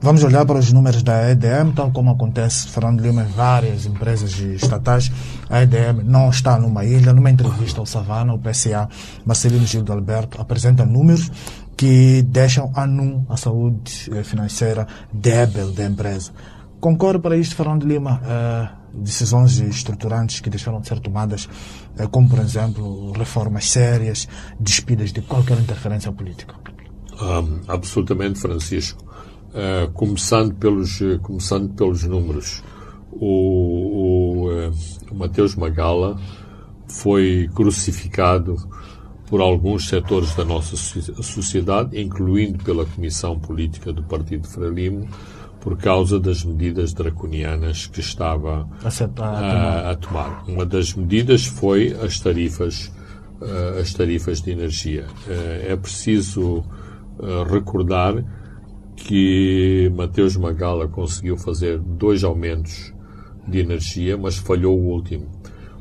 [0.00, 4.38] vamos olhar para os números da EDM, tal como acontece, Fernando Lima, em várias empresas
[4.38, 5.10] estatais.
[5.48, 7.12] A EDM não está numa ilha.
[7.12, 8.88] Numa entrevista ao Savana, o PCA,
[9.24, 11.30] Marcelino Gil do Alberto, apresenta números
[11.76, 16.32] que deixam a NUM, a saúde eh, financeira débil da empresa.
[16.80, 21.48] Concordo para isto, Fernando Lima, uh, decisões estruturantes que deixaram de ser tomadas,
[21.98, 24.28] uh, como, por exemplo, reformas sérias,
[24.60, 26.54] despidas de qualquer interferência política?
[27.20, 29.07] Um, absolutamente, Francisco.
[29.48, 32.62] Uh, começando, pelos, começando pelos números.
[33.10, 34.70] O, o,
[35.10, 36.20] o Mateus Magala
[36.86, 38.56] foi crucificado
[39.28, 45.06] por alguns setores da nossa sociedade, incluindo pela Comissão Política do Partido Frelimo,
[45.60, 50.44] por causa das medidas draconianas que estava a, a, a, tomar.
[50.48, 52.90] Uma das medidas foi as tarifas,
[53.40, 55.06] uh, as tarifas de energia.
[55.26, 56.64] Uh, é preciso
[57.18, 58.24] uh, recordar
[58.98, 62.92] que Mateus Magala conseguiu fazer dois aumentos
[63.46, 65.26] de energia, mas falhou o último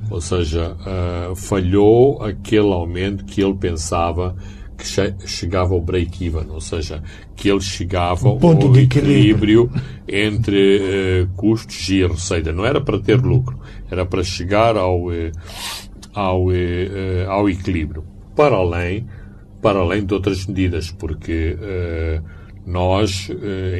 [0.10, 4.36] ou seja, uh, falhou aquele aumento que ele pensava
[4.78, 7.02] que che chegava ao break-even, ou seja,
[7.36, 9.72] que ele chegava um ao equilíbrio, equilíbrio
[10.08, 12.54] entre uh, custos e receita.
[12.54, 15.32] Não era para ter lucro, era para chegar ao, uh,
[16.14, 16.46] ao,
[17.28, 18.04] ao equilíbrio.
[18.36, 19.08] Para além,
[19.62, 21.58] para além de outras medidas, porque
[22.68, 23.30] nós,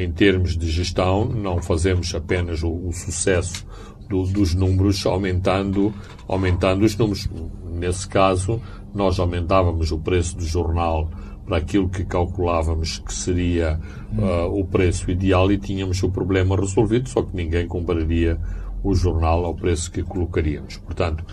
[0.00, 3.66] em termos de gestão, não fazemos apenas o, o sucesso
[4.08, 5.92] do, dos números aumentando,
[6.26, 7.28] aumentando os números.
[7.70, 8.60] Nesse caso,
[8.94, 11.10] nós aumentávamos o preço do jornal
[11.44, 13.78] para aquilo que calculávamos que seria
[14.12, 18.38] uh, o preço ideal e tínhamos o problema resolvido, só que ninguém compraria
[18.82, 20.78] o jornal ao preço que colocaríamos.
[20.78, 21.24] Portanto,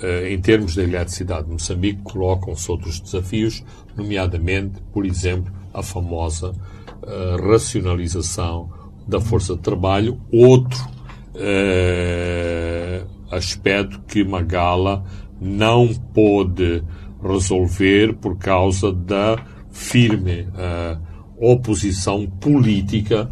[0.00, 3.62] eh, em termos de eletricidade de Moçambique, colocam-se outros desafios,
[3.94, 8.70] nomeadamente, por exemplo, a famosa uh, racionalização
[9.06, 10.78] da força de trabalho, outro
[11.34, 15.04] uh, aspecto que Magala
[15.40, 16.82] não pôde
[17.22, 19.36] resolver por causa da
[19.70, 21.00] firme uh,
[21.38, 23.30] oposição política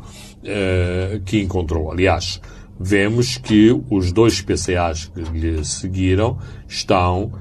[1.25, 1.91] que encontrou.
[1.91, 2.41] Aliás,
[2.79, 7.33] vemos que os dois PCAs que lhe seguiram estão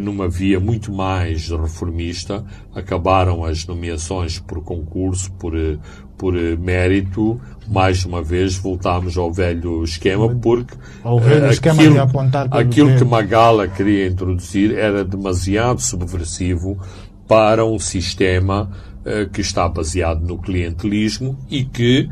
[0.00, 5.78] numa via muito mais reformista, acabaram as nomeações por concurso, por, uh,
[6.16, 10.74] por uh, mérito, mais uma vez voltamos ao velho esquema, porque
[11.20, 12.00] velho esquema aquilo,
[12.50, 16.78] aquilo que Magala queria introduzir era demasiado subversivo
[17.26, 18.70] para um sistema
[19.32, 22.10] que está baseado no clientelismo e que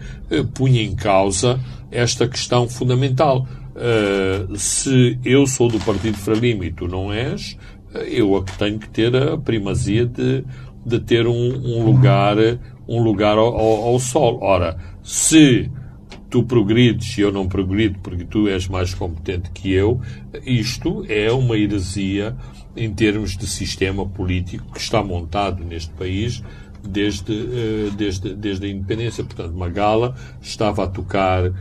[0.54, 3.46] punha em causa esta questão fundamental.
[3.76, 7.58] Uh, se eu sou do Partido Frelimo e tu não és,
[8.08, 10.44] eu é que tenho que ter a primazia de,
[10.84, 12.36] de ter um, um lugar,
[12.88, 14.38] um lugar ao, ao, sol.
[14.42, 15.70] Ora, se
[16.30, 20.00] tu progrides e eu não progrido porque tu és mais competente que eu,
[20.44, 22.36] isto é uma heresia
[22.76, 26.42] em termos de sistema político que está montado neste país
[26.82, 29.24] desde, uh, desde, desde a independência.
[29.24, 31.52] Portanto, Magala estava a tocar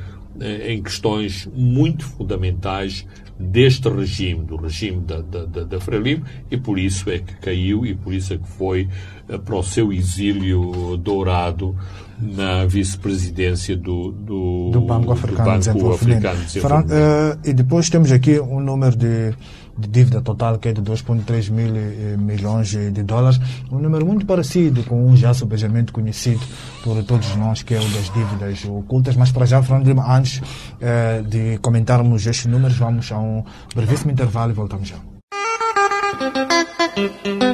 [0.42, 3.06] em questões muito fundamentais
[3.38, 7.86] deste regime, do regime da, da, da, da Frelimo, e por isso é que caiu
[7.86, 8.88] e por isso é que foi
[9.28, 11.76] eh, para o seu exílio dourado
[12.18, 16.28] na vice-presidência do, do, do, Banco Africano de Desenvolvimento.
[16.28, 19.34] Uh, e depois temos aqui um número de
[19.78, 23.40] de dívida total, que é de 2,3 mil eh, milhões de dólares,
[23.72, 26.42] um número muito parecido com um já subejamente conhecido
[26.84, 29.16] por todos nós, que é o das dívidas ocultas.
[29.16, 30.42] Mas para já, Fernando antes
[30.80, 33.44] eh, de comentarmos estes números, vamos a um
[33.76, 34.98] brevíssimo intervalo e voltamos já.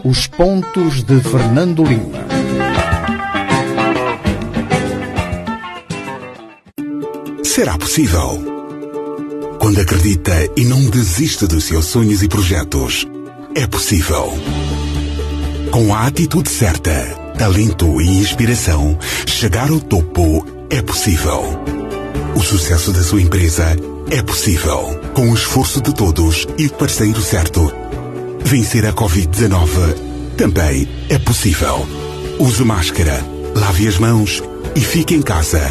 [0.04, 2.20] Os pontos de Fernando Lima.
[7.44, 8.61] Será possível?
[9.62, 13.06] Quando acredita e não desiste dos seus sonhos e projetos,
[13.54, 14.34] é possível.
[15.70, 16.92] Com a atitude certa,
[17.38, 18.98] talento e inspiração,
[19.28, 21.44] chegar ao topo é possível.
[22.36, 23.78] O sucesso da sua empresa
[24.10, 25.00] é possível.
[25.14, 27.72] Com o esforço de todos e o parceiro certo.
[28.44, 31.88] Vencer a Covid-19 também é possível.
[32.40, 33.24] Use máscara,
[33.56, 34.42] lave as mãos
[34.76, 35.62] e fique em casa.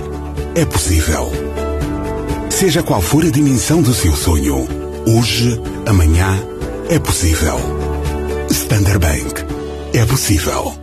[0.55, 1.50] É possível.
[2.51, 4.69] Seja qual for a dimensão do seu sonho,
[5.07, 6.37] hoje, amanhã,
[6.91, 7.57] é possível.
[8.51, 9.45] Standard Bank.
[9.95, 10.75] É possível.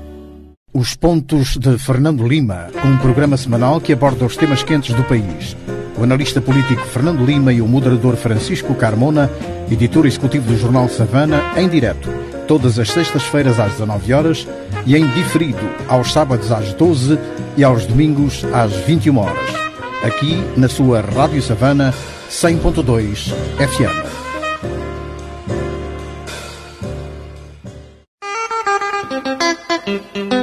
[0.73, 5.55] Os Pontos de Fernando Lima, um programa semanal que aborda os temas quentes do país.
[5.99, 9.29] O analista político Fernando Lima e o moderador Francisco Carmona,
[9.69, 12.09] editor executivo do jornal Savana, em direto,
[12.47, 14.47] todas as sextas-feiras às 19 horas
[14.85, 17.19] e em diferido aos sábados às 12
[17.55, 19.66] e aos domingos às 21 horas
[20.03, 21.93] aqui na sua Rádio Savana
[22.29, 24.07] 100.2 FM.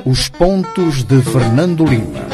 [0.06, 2.24] Os pontos de Fernando Lima.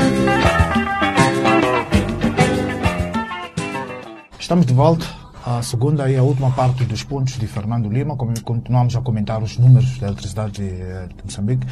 [4.39, 5.07] Estamos de volta
[5.45, 8.17] à segunda e à última parte dos pontos de Fernando Lima.
[8.17, 11.67] Continuamos a comentar os números da eletricidade de Moçambique.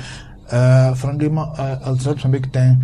[0.46, 2.78] Uh, Fernando Lima, a eletricidade de Moçambique tem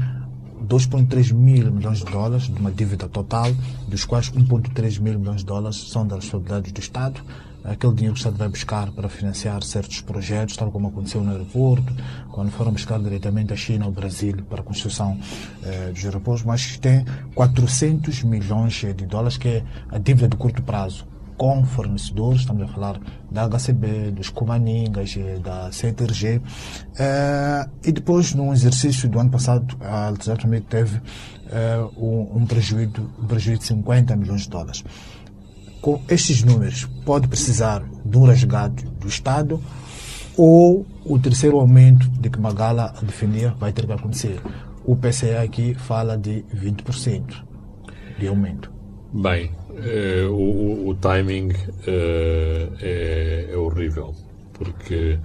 [0.65, 3.53] 2,3 mil milhões de dólares de uma dívida total,
[3.87, 7.21] dos quais 1,3 mil milhões de dólares são das responsabilidade do Estado.
[7.63, 11.31] Aquele dinheiro que o Estado vai buscar para financiar certos projetos, tal como aconteceu no
[11.31, 11.95] aeroporto,
[12.31, 15.19] quando foram buscar diretamente a China ou Brasil para a construção
[15.63, 20.63] eh, dos aeroportos, mas tem 400 milhões de dólares, que é a dívida de curto
[20.63, 26.39] prazo com fornecedores, estamos a falar da HCB, dos Comaningas, da CTRG.
[26.39, 33.11] Uh, e depois, num exercício do ano passado, a Altezar também teve uh, um, prejuízo,
[33.19, 34.85] um prejuízo de 50 milhões de dólares.
[35.81, 39.61] Com estes números, pode precisar de um resgate do Estado
[40.37, 44.41] ou o terceiro aumento de que Magala defendia vai ter que acontecer.
[44.85, 47.45] O PCA aqui fala de 20%
[48.19, 48.73] de aumento.
[49.13, 51.51] Bem, é, o, o, timing
[51.87, 54.15] é, é, é, horrível,
[54.53, 55.19] porque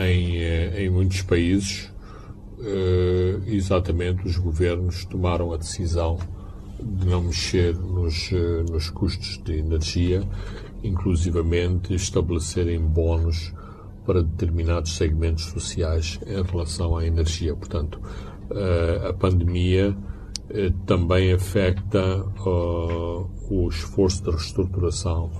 [0.00, 1.90] em, em muitos países,
[3.46, 6.18] exatamente, os governos tomaram a decisão
[6.80, 8.30] de não mexer nos,
[8.70, 10.22] nos custos de energia,
[10.82, 13.52] inclusivamente estabelecerem bónus
[14.06, 17.54] para determinados segmentos sociais em relação à energia.
[17.54, 18.00] Portanto,
[19.08, 19.96] a pandemia
[20.86, 22.24] também afeta
[23.52, 25.30] o esforço de reestruturação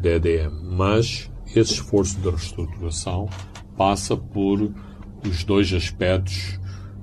[0.00, 3.28] da EDM, mas esse esforço de reestruturação
[3.76, 4.72] passa por
[5.26, 6.60] os dois aspectos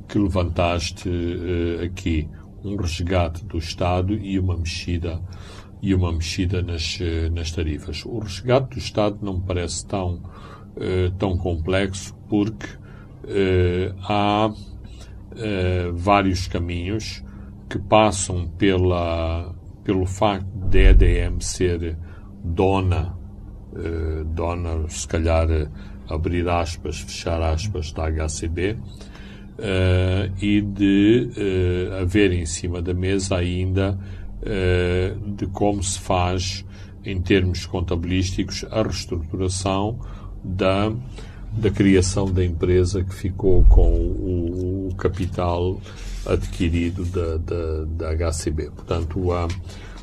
[0.07, 2.29] que levantaste uh, aqui,
[2.63, 5.21] um resgate do Estado e uma mexida
[5.81, 8.05] e uma mexida nas, uh, nas tarifas.
[8.05, 12.67] O resgate do Estado não me parece tão uh, tão complexo porque
[14.07, 14.53] há
[15.95, 17.23] vários caminhos
[17.67, 19.54] que passam pela
[19.85, 21.97] pelo facto de a EDM ser
[22.43, 23.15] dona
[24.33, 25.47] dona se calhar
[26.09, 28.77] abrir aspas, fechar aspas da HCB,
[29.59, 33.97] uh, e de uh, haver em cima da mesa ainda
[34.41, 36.65] uh, de como se faz,
[37.03, 39.99] em termos contabilísticos, a reestruturação
[40.43, 40.91] da,
[41.51, 45.79] da criação da empresa que ficou com o, o capital
[46.25, 48.71] adquirido da, da, da HCB.
[48.71, 49.47] Portanto, a,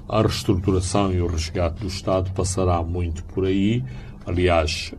[0.08, 3.84] a reestruturação e o resgate do Estado passará muito por aí.
[4.26, 4.94] Aliás,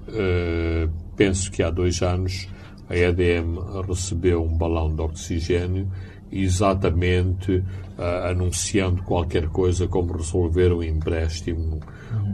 [1.16, 2.48] penso que há dois anos
[2.90, 3.58] a EDM
[3.88, 5.90] recebeu um balão de oxigênio
[6.34, 7.64] exatamente
[7.98, 11.80] uh, anunciando qualquer coisa como resolver o empréstimo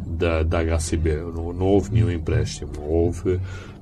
[0.05, 1.17] da, da HCB.
[1.35, 2.71] Não, não, houve nenhum empréstimo.
[2.81, 3.39] Houve,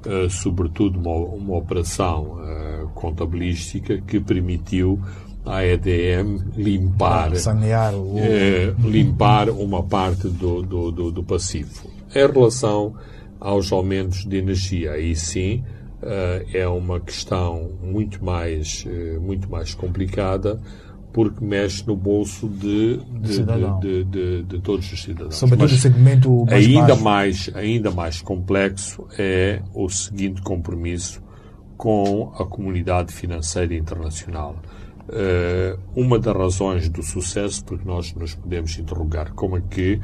[0.08, 5.00] uh, sobretudo, uma, uma operação uh, contabilística que permitiu
[5.46, 8.18] à EDM limpar, Sanear o...
[8.84, 11.90] limpar uma parte do, do, do, do passivo.
[12.14, 12.96] Em relação
[13.40, 15.64] aos aumentos de energia, aí sim,
[16.54, 18.86] é uma questão muito mais,
[19.22, 20.60] muito mais complicada
[21.18, 25.34] porque mexe no bolso de, de, de, de, de todos os cidadãos.
[25.34, 27.04] Sobretudo o segmento mais ainda baixo.
[27.04, 31.20] mais Ainda mais complexo é o seguinte compromisso
[31.76, 34.58] com a comunidade financeira internacional.
[35.10, 40.00] Uh, uma das razões do sucesso, porque nós nos podemos interrogar como é que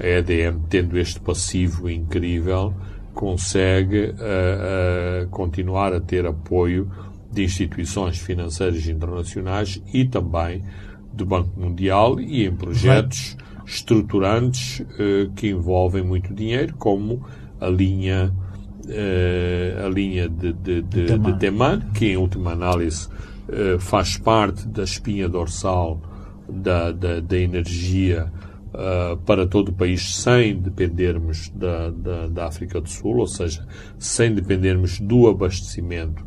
[0.00, 2.74] a EDM, tendo este passivo incrível,
[3.14, 6.90] consegue uh, uh, continuar a ter apoio
[7.36, 10.64] de instituições financeiras internacionais e também
[11.12, 17.24] do Banco Mundial e em projetos estruturantes uh, que envolvem muito dinheiro, como
[17.60, 18.32] a linha
[19.84, 23.08] a linha de, de, de, de Teman, que em última análise
[23.80, 26.00] faz parte da espinha dorsal
[26.48, 28.32] da, da, da energia
[28.76, 33.66] uh, para todo o país sem dependermos da, da, da, África do Sul, ou seja,
[33.98, 36.24] sem dependermos do abastecimento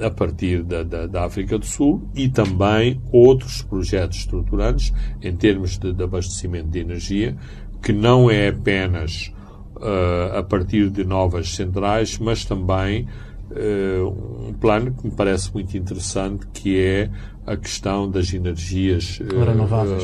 [0.00, 4.92] a partir da, da, da África do Sul e também outros projetos estruturantes
[5.22, 7.36] em termos de, de abastecimento de energia,
[7.82, 9.32] que não é apenas
[9.76, 13.06] uh, a partir de novas centrais, mas também
[13.50, 17.10] uh, um plano que me parece muito interessante, que é
[17.46, 20.02] a questão das energias uh, renováveis.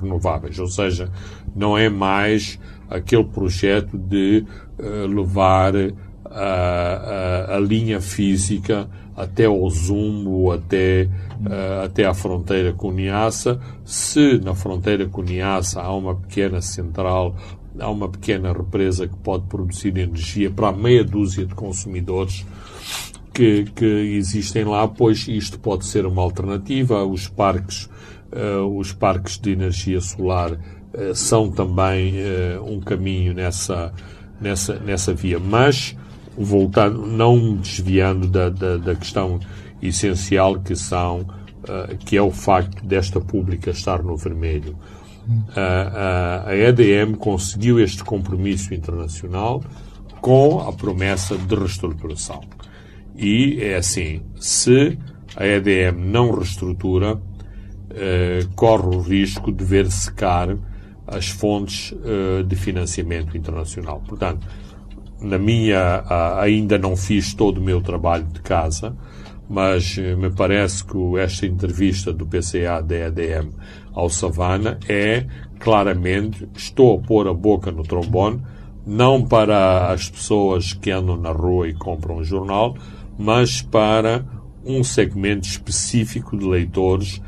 [0.00, 0.58] Renováveis.
[0.58, 1.10] Ou seja,
[1.54, 4.44] não é mais aquele projeto de
[5.08, 5.72] levar
[6.34, 11.08] a, a, a, linha física até ao Zumbo, até,
[11.84, 13.60] até à fronteira com Niassa.
[13.84, 17.36] Se na fronteira com Niassa há uma pequena central
[17.78, 22.44] há uma pequena represa que pode produzir energia para meia dúzia de consumidores
[23.32, 27.04] que, que existem lá, pois isto pode ser uma alternativa.
[27.04, 27.90] Os parques,
[28.32, 33.92] uh, os parques de energia solar uh, são também uh, um caminho nessa,
[34.40, 35.40] nessa, nessa via.
[35.40, 35.96] Mas,
[36.36, 39.40] voltando, não desviando da, da, da questão
[39.82, 41.26] essencial que são,
[42.00, 44.76] que é o facto desta pública estar no vermelho
[45.56, 49.62] a, a, EDM conseguiu este compromisso internacional
[50.20, 52.40] com a promessa de reestruturação.
[53.16, 54.98] E é assim, se
[55.36, 57.20] a EDM não reestrutura,
[58.56, 60.56] corre o risco de ver secar
[61.06, 61.94] as fontes
[62.46, 64.02] de financiamento internacional.
[64.06, 64.46] Portanto,
[65.24, 66.04] na minha,
[66.38, 68.96] ainda não fiz todo o meu trabalho de casa,
[69.48, 73.50] mas eh, me parece que esta entrevista do PCA da EDM
[73.92, 75.26] ao Savana é
[75.58, 78.42] claramente estou a pôr a boca no trombone,
[78.86, 82.76] não para as pessoas que andam na rua e compram um jornal,
[83.18, 84.26] mas para
[84.64, 87.20] um segmento específico de leitores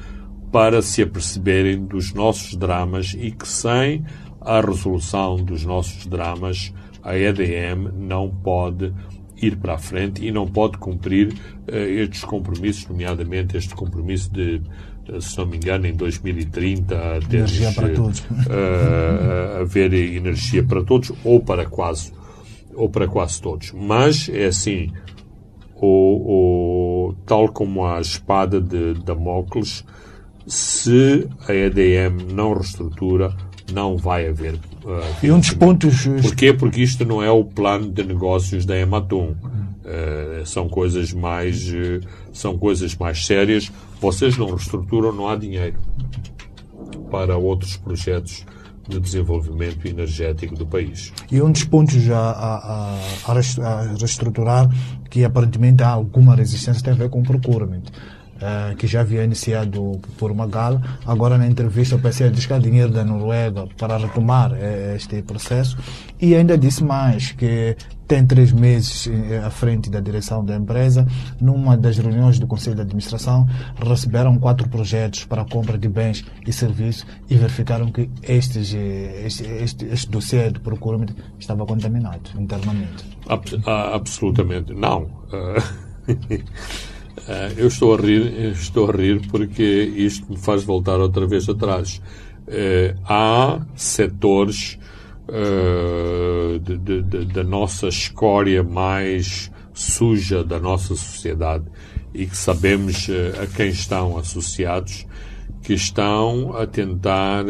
[0.53, 4.05] para se aperceberem dos nossos dramas e que sem
[4.41, 6.73] a resolução dos nossos dramas
[7.07, 8.93] a EDM não pode
[9.41, 14.63] ir para a frente e não pode cumprir uh, estes compromissos, nomeadamente este compromisso de
[15.21, 18.21] se não me engano, em 2030 energia para todos.
[18.21, 22.13] Uh, haver energia para todos ou para quase
[22.75, 23.73] ou para quase todos.
[23.73, 24.93] Mas é assim,
[25.77, 29.85] o tal como a espada de Damocles,
[30.47, 33.35] se a EDM não reestrutura,
[33.73, 34.59] não vai haver.
[35.23, 36.07] E um dos pontos.
[36.23, 36.53] Porquê?
[36.53, 39.35] Porque isto não é o plano de negócios da Ematum.
[39.87, 42.01] Uh, são coisas mais uh,
[42.33, 43.71] são coisas mais sérias.
[44.01, 45.79] Vocês não reestruturam, não há dinheiro
[47.11, 48.45] para outros projetos
[48.89, 51.13] de desenvolvimento energético do país.
[51.31, 54.69] E um dos pontos a, a, a, a reestruturar,
[55.11, 57.83] que aparentemente há alguma resistência, tem a ver com o procurement.
[58.37, 60.83] Uh, que já havia iniciado por uma gala.
[61.07, 65.23] Agora, na entrevista, o PCE diz que há dinheiro da Noruega para retomar uh, este
[65.23, 65.79] processo
[66.21, 67.75] e ainda disse mais que
[68.07, 71.07] tem três meses uh, à frente da direção da empresa.
[71.41, 73.49] Numa das reuniões do Conselho de Administração,
[73.83, 79.45] receberam quatro projetos para a compra de bens e serviços e verificaram que estes, este,
[79.45, 81.09] este, este dossiê de procurement
[81.39, 83.03] estava contaminado internamente.
[83.95, 85.05] absolutamente não.
[85.33, 85.87] Uh,
[87.57, 92.01] eu estou a rir, estou a rir porque isto me faz voltar outra vez atrás.
[92.47, 94.79] Uh, há setores
[97.35, 101.65] da nossa escória mais suja da nossa sociedade
[102.15, 103.09] e que sabemos
[103.43, 105.05] a quem estão associados,
[105.63, 107.45] que estão a tentar,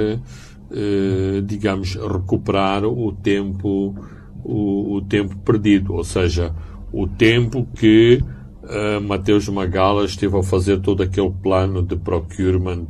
[1.46, 3.94] digamos, recuperar o tempo,
[4.42, 6.54] o tempo perdido, ou seja,
[6.90, 8.24] o tempo que
[8.66, 12.88] uh, Mateus Magala esteve a fazer todo aquele plano de procurement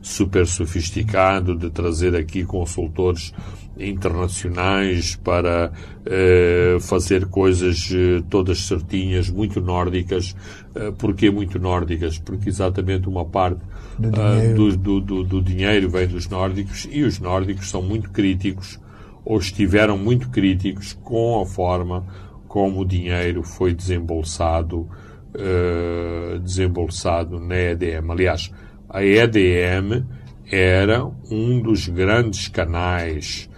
[0.00, 3.32] super sofisticado, de trazer aqui consultores
[3.78, 10.34] internacionais para uh, fazer coisas uh, todas certinhas, muito nórdicas.
[10.74, 12.18] Uh, porquê muito nórdicas?
[12.18, 13.60] Porque exatamente uma parte
[13.98, 14.76] do dinheiro.
[14.76, 18.80] Do, do, do, dinheiro vem dos nórdicos e os nórdicos são muito críticos
[19.24, 22.06] ou estiveram muito críticos com a forma
[22.46, 24.88] como o dinheiro foi desembolsado
[25.34, 28.10] uh, desembolsado na EDM.
[28.10, 28.52] Aliás,
[28.88, 30.04] a EDM
[30.50, 33.48] era um dos grandes canais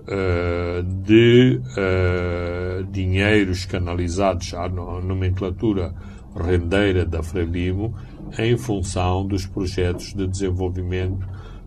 [0.00, 5.94] uh, de uh, dinheiros canalizados à nomenclatura
[6.34, 7.94] rendeira da Frelimo
[8.38, 11.22] em função dos projetos de desenvolvimento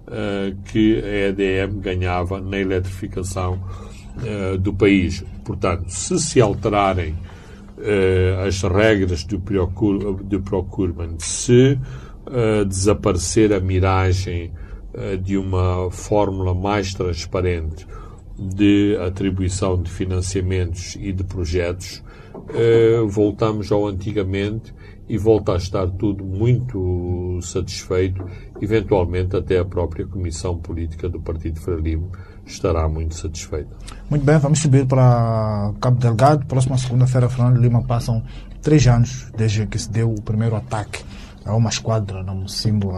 [0.07, 3.61] uh, que a EDM ganhava na eletrificação
[4.59, 5.23] do país.
[5.45, 7.15] Portanto, se se alterarem
[7.81, 11.79] uh, as regras do, procure, procurement, se
[12.27, 14.51] uh, desaparecer a miragem
[14.93, 17.85] uh, de uma fórmula mais transparente
[18.37, 22.03] de atribuição de financiamentos e de projetos,
[23.07, 24.73] voltamos ao antigamente
[25.07, 28.25] e volta a estar tudo muito satisfeito,
[28.59, 32.11] eventualmente até a própria Comissão Política do Partido Frelimo
[32.53, 33.75] estará muito satisfeita.
[34.09, 36.45] Muito bem, vamos subir para Cabo Delgado.
[36.45, 38.23] Próxima segunda-feira, Fernando Lima, passam
[38.61, 41.03] três anos desde que se deu o primeiro ataque
[41.45, 42.93] a uma esquadra no símbolo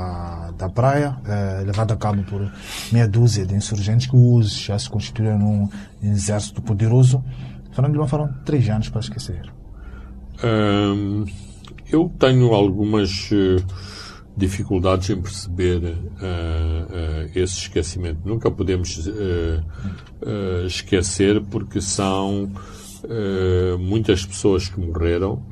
[0.58, 2.52] da praia, eh, levada a cabo por
[2.92, 5.70] meia dúzia de insurgentes que hoje já se constituíram num
[6.02, 7.24] exército poderoso.
[7.72, 9.52] Fernando Lima, foram três anos para esquecer.
[10.44, 11.26] Hum,
[11.92, 13.64] eu tenho algumas uh,
[14.36, 18.20] dificuldades em perceber uh, uh, esse esquecimento.
[18.26, 19.10] Nunca podemos
[20.66, 22.52] esquecer porque são
[23.80, 25.46] muitas pessoas que morreram,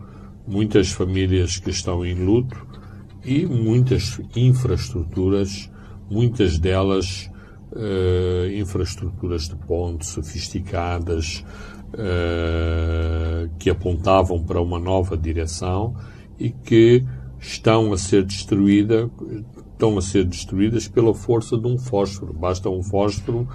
[0.47, 2.65] muitas famílias que estão em luto
[3.23, 5.69] e muitas infraestruturas,
[6.09, 7.29] muitas delas
[8.55, 11.43] infraestruturas de ponte sofisticadas,
[13.59, 15.93] que apontavam para uma nova direção
[16.39, 17.05] e que
[17.41, 19.09] estão a ser destruídas
[19.81, 22.31] estão a ser destruídas pela força de um fósforo.
[22.31, 23.47] Basta um fósforo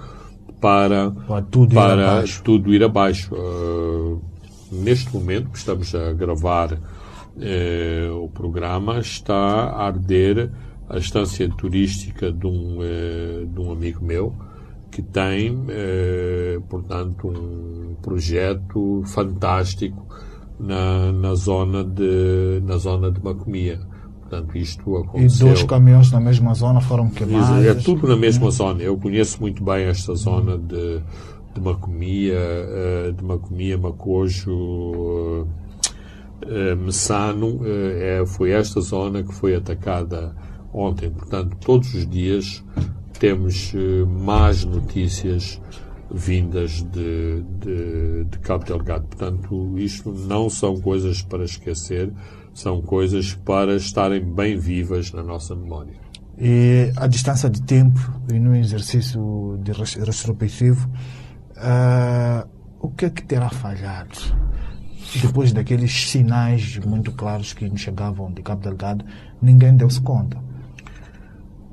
[0.59, 2.43] para, para tudo para ir abaixo.
[2.43, 3.33] Tudo ir abaixo.
[3.33, 4.21] Uh,
[4.69, 10.51] neste momento que estamos a gravar uh, o programa, está a arder
[10.89, 14.35] a estância turística de um, uh, de um amigo meu
[14.89, 15.67] que tem,
[16.69, 20.06] portanto, um projeto fantástico
[20.59, 23.79] na, na, zona de, na zona de Macomia.
[24.21, 25.47] Portanto, isto aconteceu.
[25.47, 27.65] E dois caminhões na mesma zona foram queimados?
[27.65, 28.81] É tudo na mesma zona.
[28.81, 31.01] Eu conheço muito bem esta zona de,
[31.55, 35.47] de Macomia, eh, de Macomia, Macojo,
[36.41, 37.61] eh, Messano.
[37.63, 40.35] Eh, é, foi esta zona que foi atacada
[40.73, 41.09] ontem.
[41.09, 42.63] Portanto, todos os dias
[43.17, 43.73] temos
[44.25, 45.61] más notícias
[46.11, 49.05] vindas de, de, de Cabo Delgado.
[49.07, 52.11] Portanto, isto não são coisas para esquecer,
[52.53, 55.93] são coisas para estarem bem vivas na nossa memória.
[56.39, 57.99] E a distância de tempo
[58.31, 60.87] e no exercício de retrospectivo,
[61.57, 62.47] uh,
[62.79, 64.19] o que é que terá falhado?
[65.21, 69.05] Depois daqueles sinais muito claros que nos chegavam de Cabo Delgado,
[69.41, 70.37] ninguém deu-se conta.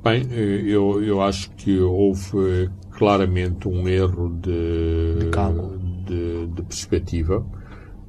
[0.03, 7.45] Bem, eu, eu acho que houve claramente um erro de, de, de, de perspectiva.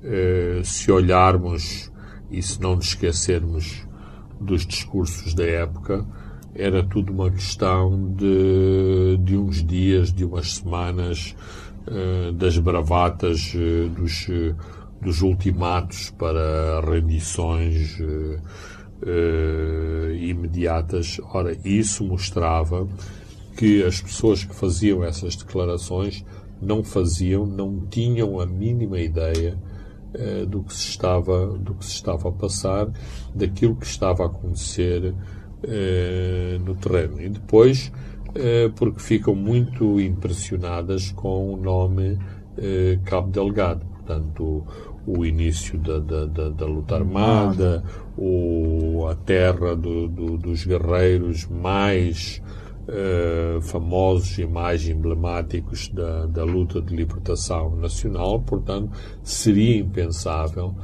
[0.03, 1.91] Uh, se olharmos
[2.31, 3.87] e se não nos esquecermos
[4.41, 6.07] dos discursos da época,
[6.55, 11.35] era tudo uma questão de, de uns dias, de umas semanas,
[11.89, 14.29] uh, das bravatas, uh, dos,
[15.03, 17.99] dos ultimatos para rendições
[20.19, 21.21] imediatas.
[21.33, 22.89] Ora, isso mostrava
[23.57, 26.25] que as pessoas que faziam essas declarações
[26.61, 29.59] não faziam, não tinham a mínima ideia
[30.15, 32.89] eh, do que se estava do que se estava a passar,
[33.35, 35.15] daquilo que estava a acontecer
[35.63, 37.21] eh, no terreno.
[37.21, 37.93] E depois,
[38.35, 42.19] eh, porque ficam muito impressionadas com o nome
[43.05, 44.65] Cabo Delgado, portanto
[45.07, 47.85] o, o início da, da, da, da, luta armada,
[48.17, 52.41] o, a terra do, do, dos guerreiros mais
[52.87, 58.91] uh, famosos e mais emblemáticos da, da luta de libertação nacional, portanto,
[59.23, 60.75] seria impensável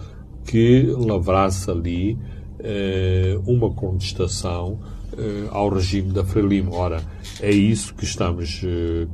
[0.44, 4.78] que lavrasse ali uh, uma contestação
[5.12, 6.74] uh, ao regime da Frelimo.
[6.74, 7.02] Ora,
[7.40, 8.60] é isso que estamos,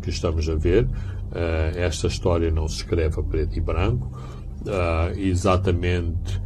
[0.03, 0.89] que estamos a ver.
[1.77, 4.11] esta história não se escreve a preto e branco.
[5.17, 6.41] exatamente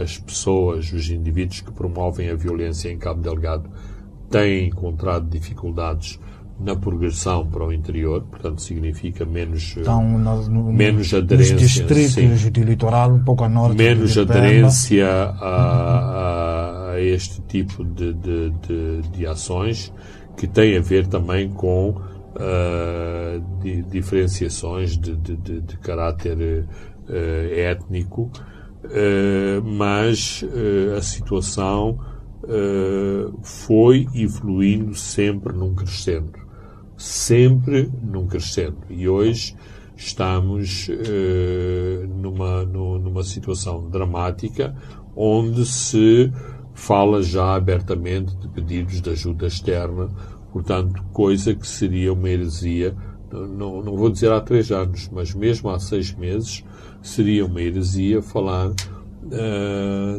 [0.00, 3.68] as pessoas, os indivíduos que promovem a violência em Cabo Delgado
[4.30, 6.18] têm encontrado dificuldades
[6.60, 12.40] na progressão para o interior, portanto significa menos então, no, no, menos aderência nos distritos
[12.40, 18.12] sim, de litoral um pouco a norte menos aderência a, a, a, este tipo de,
[18.12, 19.92] de, de, de, ações
[20.36, 27.12] que tem a ver também com uh, di, diferenciações de, de, caráter uh,
[27.54, 28.30] étnico,
[28.84, 30.44] uh, mas
[30.96, 31.98] a situação
[32.48, 36.32] uh, foi evoluindo sempre num crescendo.
[36.96, 38.78] Sempre num crescendo.
[38.90, 39.54] E hoje
[39.96, 44.74] estamos uh, numa, numa situação dramática
[45.14, 46.32] onde se
[46.72, 50.08] fala já abertamente de pedidos de ajuda externa,
[50.52, 52.94] portanto, coisa que seria uma heresia,
[53.32, 56.64] não, não vou dizer há três anos, mas mesmo há seis meses,
[57.02, 58.72] seria uma heresia falar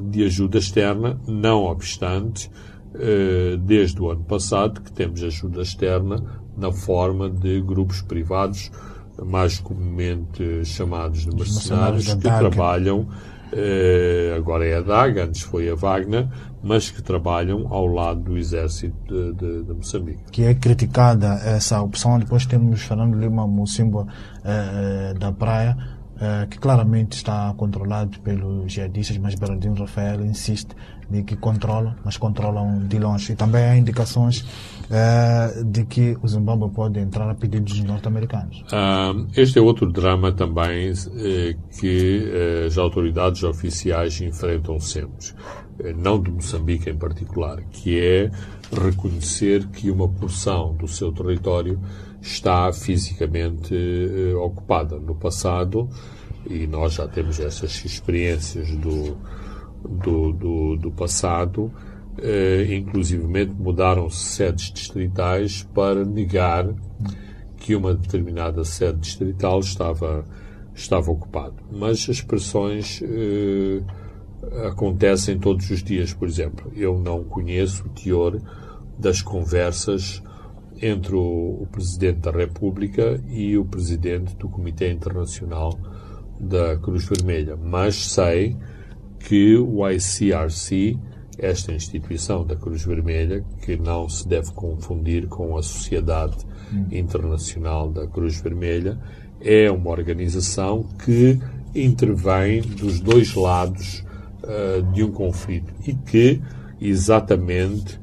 [0.10, 2.50] de ajuda externa, não obstante,
[2.94, 6.24] uh, desde o ano passado que temos ajuda externa
[6.58, 8.72] na forma de grupos privados,
[9.26, 15.76] mais comumente chamados de mercenários, que trabalham, uh, agora é a DAG, antes foi a
[15.76, 16.28] Wagner,
[16.62, 20.24] mas que trabalham ao lado do exército de, de, de Moçambique.
[20.32, 22.20] Que é criticada essa opção.
[22.20, 24.06] Depois temos Fernando Lima Mocimbo
[25.18, 25.78] da Praia,
[26.20, 30.76] uh, que claramente está controlado pelos jihadistas, mas Bernardino Rafael insiste
[31.10, 33.34] de que controlam, mas controlam de longe.
[33.34, 38.62] E também há indicações uh, de que o Zimbábue pode entrar a pedido dos norte-americanos.
[38.72, 42.32] Uh, este é outro drama também eh, que
[42.68, 45.34] as autoridades oficiais enfrentam sempre,
[45.98, 48.30] não de Moçambique em particular, que é
[48.72, 51.80] reconhecer que uma porção do seu território
[52.22, 54.98] está fisicamente uh, ocupada.
[55.00, 55.90] No passado,
[56.50, 59.18] e nós já temos essas experiências do,
[59.88, 61.72] do, do, do passado,
[62.18, 66.68] uh, inclusivamente mudaram-se sedes distritais para negar
[67.58, 70.26] que uma determinada sede distrital estava,
[70.74, 71.56] estava ocupada.
[71.72, 73.86] Mas as pressões uh,
[74.68, 76.72] acontecem todos os dias, por exemplo.
[76.76, 78.42] Eu não conheço o teor
[78.98, 80.22] das conversas
[80.82, 85.78] entre o, o Presidente da República e o Presidente do Comitê Internacional
[86.40, 88.56] da Cruz Vermelha, mas sei
[89.20, 90.98] que o ICRC,
[91.38, 96.38] esta instituição da Cruz Vermelha, que não se deve confundir com a Sociedade
[96.92, 98.98] Internacional da Cruz Vermelha,
[99.42, 101.40] é uma organização que
[101.76, 104.04] intervém dos dois lados
[104.44, 106.42] uh, de um conflito e que
[106.80, 108.00] exatamente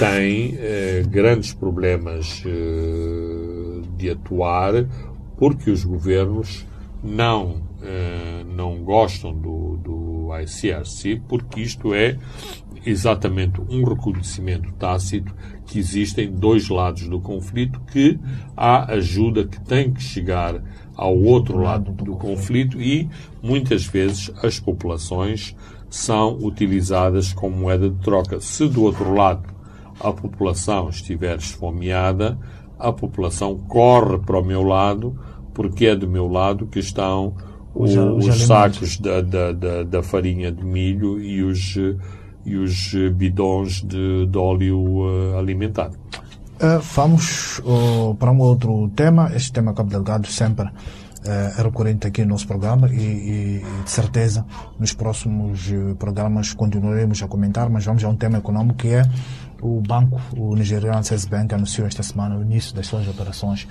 [0.00, 4.86] tem eh, grandes problemas eh, de atuar
[5.36, 6.66] porque os governos
[7.04, 12.16] não, eh, não gostam do, do ICRC, porque isto é
[12.86, 15.34] exatamente um reconhecimento tácito
[15.66, 18.18] que existem dois lados do conflito, que
[18.56, 20.62] há ajuda que tem que chegar
[20.96, 23.06] ao outro lado do conflito e
[23.42, 25.54] muitas vezes as populações
[25.90, 28.40] são utilizadas como moeda de troca.
[28.40, 29.49] Se do outro lado
[30.00, 32.38] a população estiver esfomeada,
[32.78, 35.18] a população corre para o meu lado,
[35.54, 37.34] porque é do meu lado que estão
[37.74, 41.76] os, os, os sacos da, da, da, da, farinha de milho e os,
[42.44, 45.96] e os bidões de, de óleo uh, alimentado.
[46.60, 49.30] Uh, vamos uh, para um outro tema.
[49.34, 50.72] Este tema, Cabo Delgado, sempre uh,
[51.26, 54.44] é recorrente aqui no nosso programa e, e, de certeza
[54.78, 59.02] nos próximos programas continuaremos a comentar, mas vamos a um tema econômico que é
[59.62, 63.66] o banco, o nigeriano Access Bank, anunciou esta semana o início das suas operações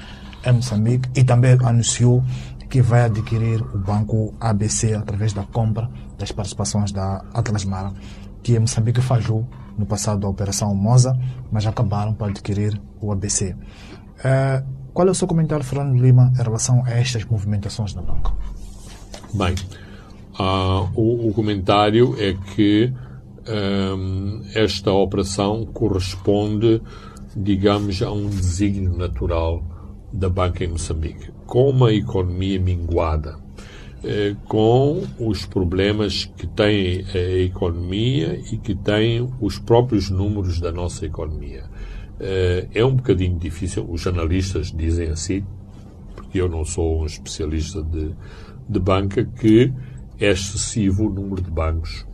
[0.46, 2.24] em Moçambique e também anunciou
[2.70, 7.92] que vai adquirir o banco ABC através da compra das participações da Atlas Mara,
[8.44, 11.18] que em Moçambique falhou no passado da Operação Moza,
[11.52, 13.56] mas acabaram por adquirir o ABC.
[14.20, 18.34] Uh, qual é o seu comentário, Fernando Lima, em relação a estas movimentações da banca?
[19.34, 19.56] Bem,
[20.40, 22.94] uh, o, o, comentário é que
[24.54, 26.82] esta operação corresponde,
[27.36, 29.64] digamos, a um desígnio natural
[30.12, 31.32] da banca em Moçambique.
[31.46, 33.38] Com uma economia minguada,
[34.04, 40.72] eh, com os problemas que tem a economia e que tem os próprios números da
[40.72, 41.66] nossa economia.
[42.20, 45.46] Eh, é um bocadinho difícil, os analistas dizem assim,
[46.16, 48.12] porque eu não sou um especialista de,
[48.68, 49.74] de banca, que
[50.20, 52.09] é excessivo o número de bancos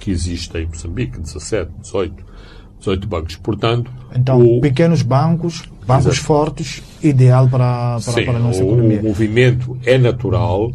[0.00, 2.24] que existe em Moçambique, 17, 18,
[2.80, 3.36] 18 bancos.
[3.36, 4.60] Portanto, então, o...
[4.60, 6.26] pequenos bancos, bancos Exato.
[6.26, 9.00] fortes, ideal para, para, Sim, para a nossa o, economia.
[9.00, 10.72] O movimento é natural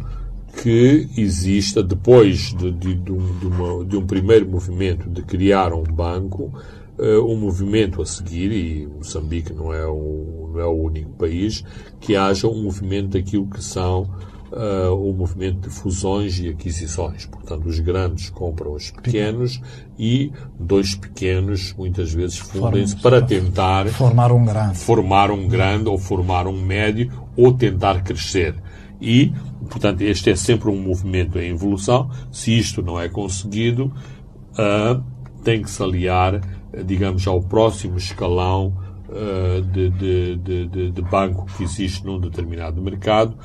[0.62, 5.74] que exista, depois de, de, de, um, de, uma, de um primeiro movimento de criar
[5.74, 6.52] um banco,
[6.98, 11.62] uh, um movimento a seguir, e Moçambique não é, o, não é o único país,
[12.00, 14.08] que haja um movimento daquilo que são
[14.52, 17.26] uh, o movimento de fusões e aquisições.
[17.26, 19.60] Portanto, os grandes compram os pequenos
[19.98, 24.78] e dois pequenos muitas vezes fundem-se para tentar formar um grande.
[24.78, 28.54] Formar um grande ou formar um médio ou tentar crescer.
[29.00, 29.32] E,
[29.68, 32.10] portanto, este é sempre um movimento em evolução.
[32.30, 33.92] Se isto não é conseguido,
[34.52, 35.02] uh,
[35.44, 36.40] tem que se aliar,
[36.84, 38.74] digamos, ao próximo escalão
[39.08, 43.36] uh, de, de, de, de, banco que existe num determinado mercado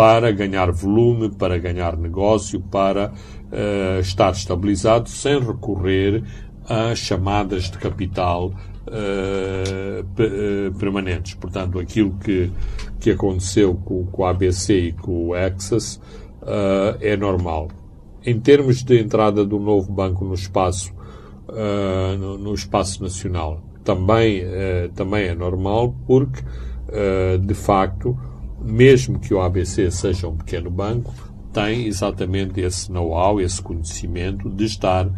[0.00, 6.24] para ganhar volume, para ganhar negócio, para uh, estar estabilizado sem recorrer
[6.66, 8.46] a chamadas de capital
[8.86, 11.34] uh, permanentes.
[11.34, 12.50] Portanto, aquilo que,
[12.98, 16.00] que aconteceu com, com a ABC e com o Access
[16.40, 17.68] uh, é normal.
[18.24, 20.94] Em termos de entrada do novo banco no espaço,
[21.46, 24.44] uh, no, no, espaço nacional, também,
[24.94, 26.42] também é normal porque,
[27.42, 28.16] de facto,
[28.62, 31.12] mesmo que o ABC seja um pequeno banco,
[31.52, 35.08] tem exatamente esse know-how, esse conhecimento de estar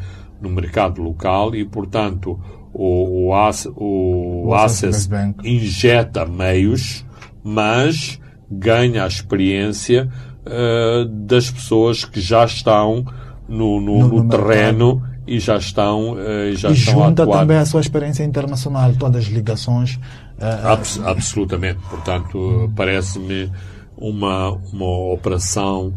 [0.41, 2.39] no mercado local e, portanto,
[2.73, 5.09] o, o, o, o Access
[5.45, 7.05] injeta meios,
[7.45, 8.19] mas
[8.51, 10.09] ganha a experiência
[10.47, 13.05] uh, das pessoas que já estão
[13.49, 15.03] no, no, no, no terreno
[15.35, 17.41] e já estão, uh, já e estão junta a atuar.
[17.41, 19.97] também a sua experiência internacional, todas as ligações.
[20.39, 21.79] Uh, Abs absolutamente.
[21.89, 23.51] Portanto, parece-me
[23.97, 25.93] uma, uma operação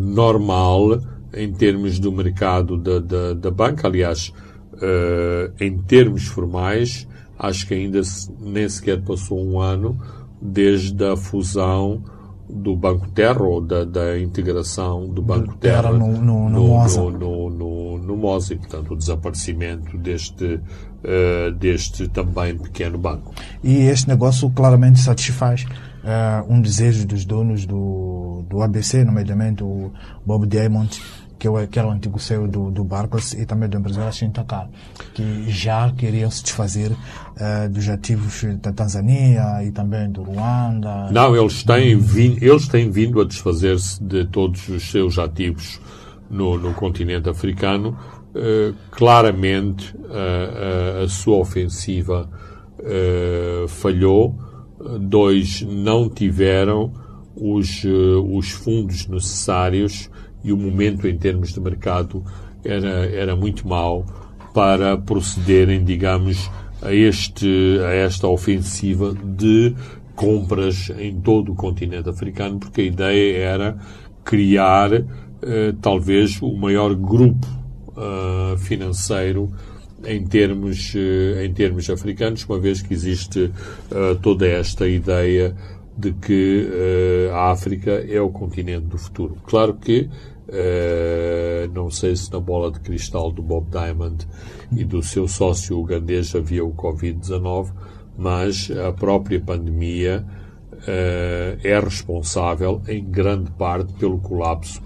[0.00, 1.00] normal
[1.34, 3.88] em termos do mercado da, da, da banca.
[3.88, 4.32] Aliás,
[4.80, 7.04] Uh, em termos formais,
[7.36, 8.00] acho que ainda
[8.38, 9.98] nem sequer passou um ano
[10.40, 12.00] desde a fusão
[12.48, 17.10] do Banco Terra ou da, da integração do Banco Terra, Terra no, no, no, no,
[17.10, 23.34] no, no, no e, portanto, o desaparecimento deste, uh, deste também pequeno banco.
[23.62, 25.66] E este negócio claramente satisfaz
[26.02, 29.92] uh, um desejo dos donos do, do ABC, nomeadamente o
[30.24, 31.00] Bob Diamond,
[31.38, 34.68] que, eu, que era o antigo CEO do, do Barclays e também do empresário Shintakar,
[35.14, 41.10] que já queriam se desfazer uh, dos ativos da Tanzânia e também do Ruanda.
[41.12, 45.80] Não, eles têm, vindo, eles têm vindo a desfazer-se de todos os seus ativos
[46.28, 47.96] no, no continente africano.
[48.34, 52.28] Uh, claramente uh, a sua ofensiva
[53.68, 54.38] falhou.
[55.00, 56.92] Dois, não tiveram
[57.34, 57.82] os,
[58.32, 60.08] os fundos necessários
[60.42, 62.24] e o momento em termos de mercado
[62.64, 64.04] era, era muito mau
[64.54, 66.50] para procederem, digamos,
[66.82, 69.74] a, este, a esta ofensiva de
[70.14, 73.78] compras em todo o continente africano, porque a ideia era
[74.24, 77.46] criar eh, talvez o maior grupo
[77.90, 79.52] uh, financeiro
[80.04, 83.44] em termos, uh, em termos africanos, uma vez que existe
[83.90, 85.54] uh, toda esta ideia
[85.98, 86.68] de que
[87.34, 89.36] a África é o continente do futuro.
[89.44, 90.08] Claro que
[90.48, 94.26] Uh, não sei se na bola de cristal do Bob Diamond
[94.74, 97.70] e do seu sócio ugandês havia o Covid-19,
[98.16, 100.24] mas a própria pandemia
[100.72, 104.80] uh, é responsável em grande parte pelo colapso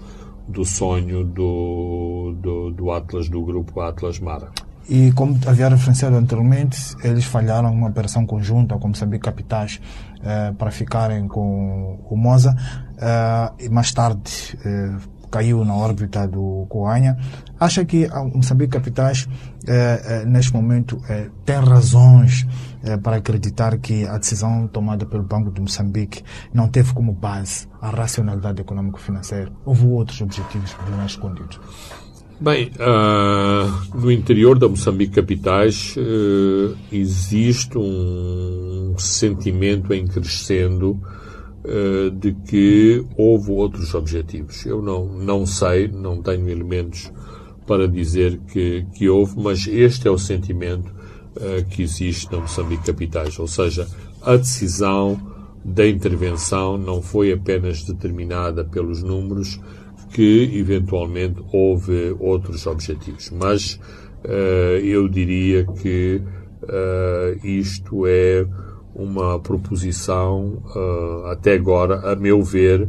[0.49, 4.51] do sonho do, do, do Atlas, do grupo Atlas Mara.
[4.89, 9.79] E como havia referenciado anteriormente, eles falharam uma operação conjunta com Moçambique Capitais
[10.19, 16.65] uh, para ficarem com o Moza uh, e mais tarde uh, caiu na órbita do
[16.69, 17.17] Coanha.
[17.59, 19.27] Acha que o Moçambique Capitais,
[20.27, 21.01] neste momento,
[21.43, 22.45] tem razões
[23.01, 26.23] para acreditar que a decisão tomada pelo Banco de Moçambique
[26.53, 29.51] não teve como base a racionalidade econômico-financeira?
[29.65, 31.59] Houve outros objetivos mais escondidos?
[32.43, 40.99] Bem, uh, no interior da Moçambique Capitais uh, existe um sentimento em crescendo
[41.63, 44.65] uh, de que houve outros objetivos.
[44.65, 47.09] Eu não, não sei, não tenho elementos
[47.65, 50.93] para dizer que, que houve, mas este é o sentimento
[51.69, 53.39] que existe na Moçambique Capitais.
[53.39, 53.87] Ou seja,
[54.21, 55.17] a decisão
[55.63, 59.61] da intervenção não foi apenas determinada pelos números,
[60.13, 63.31] que eventualmente houve outros objetivos.
[63.31, 63.79] Mas
[64.23, 66.21] uh, eu diria que
[66.61, 68.45] uh, isto é
[68.95, 72.87] uma proposição, uh, até agora, a meu ver,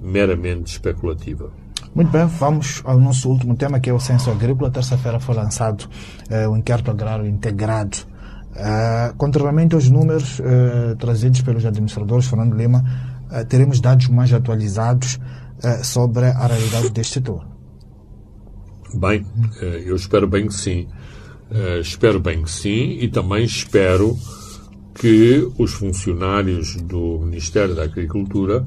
[0.00, 1.50] meramente especulativa.
[1.94, 4.70] Muito bem, vamos ao nosso último tema, que é o censo agrícola.
[4.70, 5.88] Terça-feira foi lançado
[6.50, 7.96] o inquérito agrário integrado.
[9.16, 10.38] contrariamente aos números
[10.98, 12.84] trazidos pelos administradores Fernando Lima,
[13.48, 15.45] teremos dados mais atualizados uh,
[15.82, 17.46] sobre a realidade deste setor?
[18.94, 19.26] Bem,
[19.60, 20.88] eh, eu espero bem que sim.
[21.48, 24.18] Uh, espero bem que sim e também espero
[24.94, 28.66] que os funcionários do Ministério da Agricultura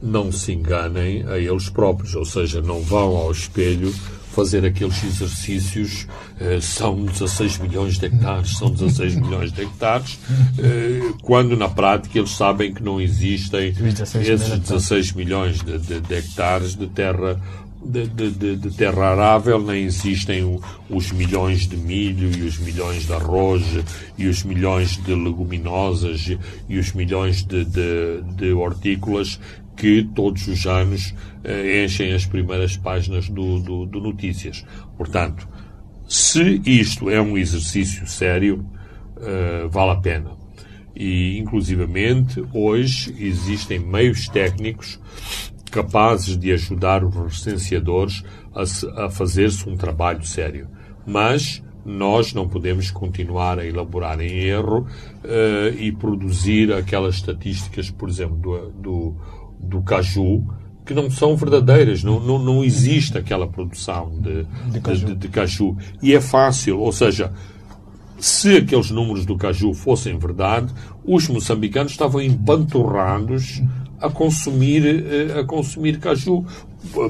[0.00, 3.92] não se enganem a eles próprios, ou seja, não vão ao espelho
[4.34, 6.06] fazer aqueles exercícios,
[6.40, 10.18] eh, são 16 milhões de hectares, são 16 milhões de hectares,
[10.58, 16.14] eh, quando na prática eles sabem que não existem esses 16 milhões de, de, de
[16.14, 17.40] hectares de terra
[17.84, 20.58] de, de, de, terra arável, nem existem
[20.88, 23.62] os milhões de milho e os milhões de arroz
[24.16, 26.34] e os milhões de leguminosas
[26.66, 29.38] e os milhões de, de, hortícolas
[29.76, 31.12] que todos os anos
[31.84, 34.64] enchem as primeiras páginas do, do, do, Notícias.
[34.96, 35.48] Portanto,
[36.08, 38.64] se isto é um exercício sério,
[39.20, 40.32] eh, vale a pena.
[40.94, 45.00] E, inclusivamente, hoje existem meios técnicos
[45.70, 48.22] capazes de ajudar os recenseadores
[48.54, 50.68] a, a fazer-se um trabalho sério.
[51.06, 54.86] Mas nós não podemos continuar a elaborar em erro
[55.24, 59.16] uh, e produzir aquelas estatísticas, por exemplo, do, do
[59.64, 60.44] do caju
[60.84, 65.06] que não são verdadeiras, não, não, não existe aquela produção de, de, caju.
[65.06, 65.76] De, de, caju.
[66.02, 67.32] E é fácil, ou seja,
[68.18, 70.72] se aqueles números do caju fossem verdade,
[71.04, 73.62] os moçambicanos estavam empanturrados
[74.00, 76.44] a consumir, eh, a consumir caju.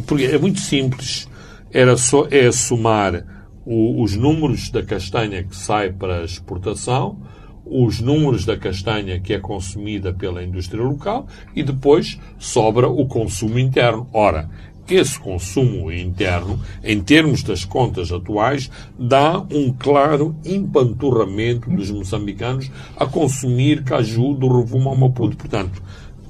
[0.06, 1.28] Porque é muito simples.
[1.72, 3.24] Era só, é somar
[3.66, 7.18] o, os números da castanha que sai para exportação
[7.66, 13.58] os números da castanha que é consumida pela indústria local e depois sobra o consumo
[13.58, 14.08] interno.
[14.12, 14.50] Ora,
[14.88, 23.06] esse consumo interno, em termos das contas atuais, dá um claro empanturramento dos moçambicanos a
[23.06, 25.36] consumir caju do Rovuma ao Maputo.
[25.36, 25.82] Portanto,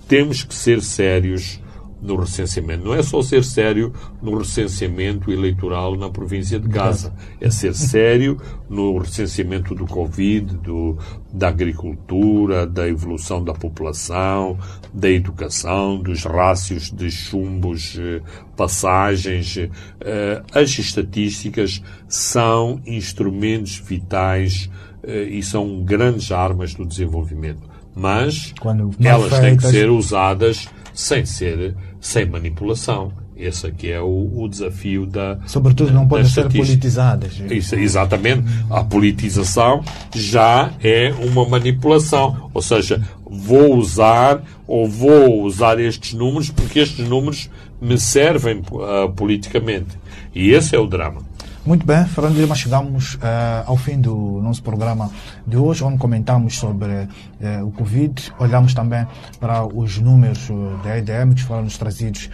[0.06, 1.58] temos que ser sérios
[2.04, 2.84] no recenseamento.
[2.84, 7.14] Não é só ser sério no recenseamento eleitoral na província de Gaza.
[7.40, 8.38] É ser sério
[8.68, 10.98] no recenseamento do Covid, do,
[11.32, 14.58] da agricultura, da evolução da população,
[14.92, 18.20] da educação, dos rácios de chumbos, eh,
[18.54, 19.56] passagens.
[19.56, 24.70] Eh, as estatísticas são instrumentos vitais
[25.02, 27.62] eh, e são grandes armas do desenvolvimento.
[27.96, 28.52] Mas
[29.00, 33.12] elas têm que ser usadas sem ser, sem manipulação.
[33.36, 35.38] Esse aqui é o, o desafio da.
[35.46, 37.42] Sobretudo não podem ser politizadas.
[37.50, 38.44] Isso, exatamente.
[38.70, 39.82] A politização
[40.14, 42.48] já é uma manipulação.
[42.54, 49.12] Ou seja, vou usar ou vou usar estes números porque estes números me servem uh,
[49.12, 49.98] politicamente.
[50.32, 51.22] E esse é o drama.
[51.66, 53.20] Muito bem, Fernando chegamos uh,
[53.64, 55.10] ao fim do nosso programa
[55.46, 59.06] de hoje, onde comentamos sobre uh, o Covid, olhamos também
[59.40, 62.28] para os números uh, da EDM que foram nos trazidos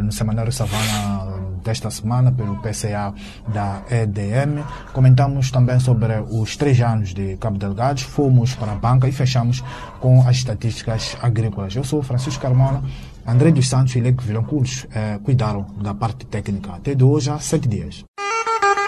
[0.00, 3.12] no Semanário Savana desta semana pelo PCA
[3.48, 4.62] da EDM.
[4.92, 9.62] Comentamos também sobre os três anos de Cabo Delgado, fomos para a banca e fechamos
[9.98, 11.74] com as estatísticas agrícolas.
[11.74, 12.82] Eu sou Francisco Carmona.
[13.26, 14.86] André dos Santos e Leco Vilanculos
[15.24, 16.72] cuidaram da parte técnica.
[16.72, 18.04] Até de hoje a sete dias.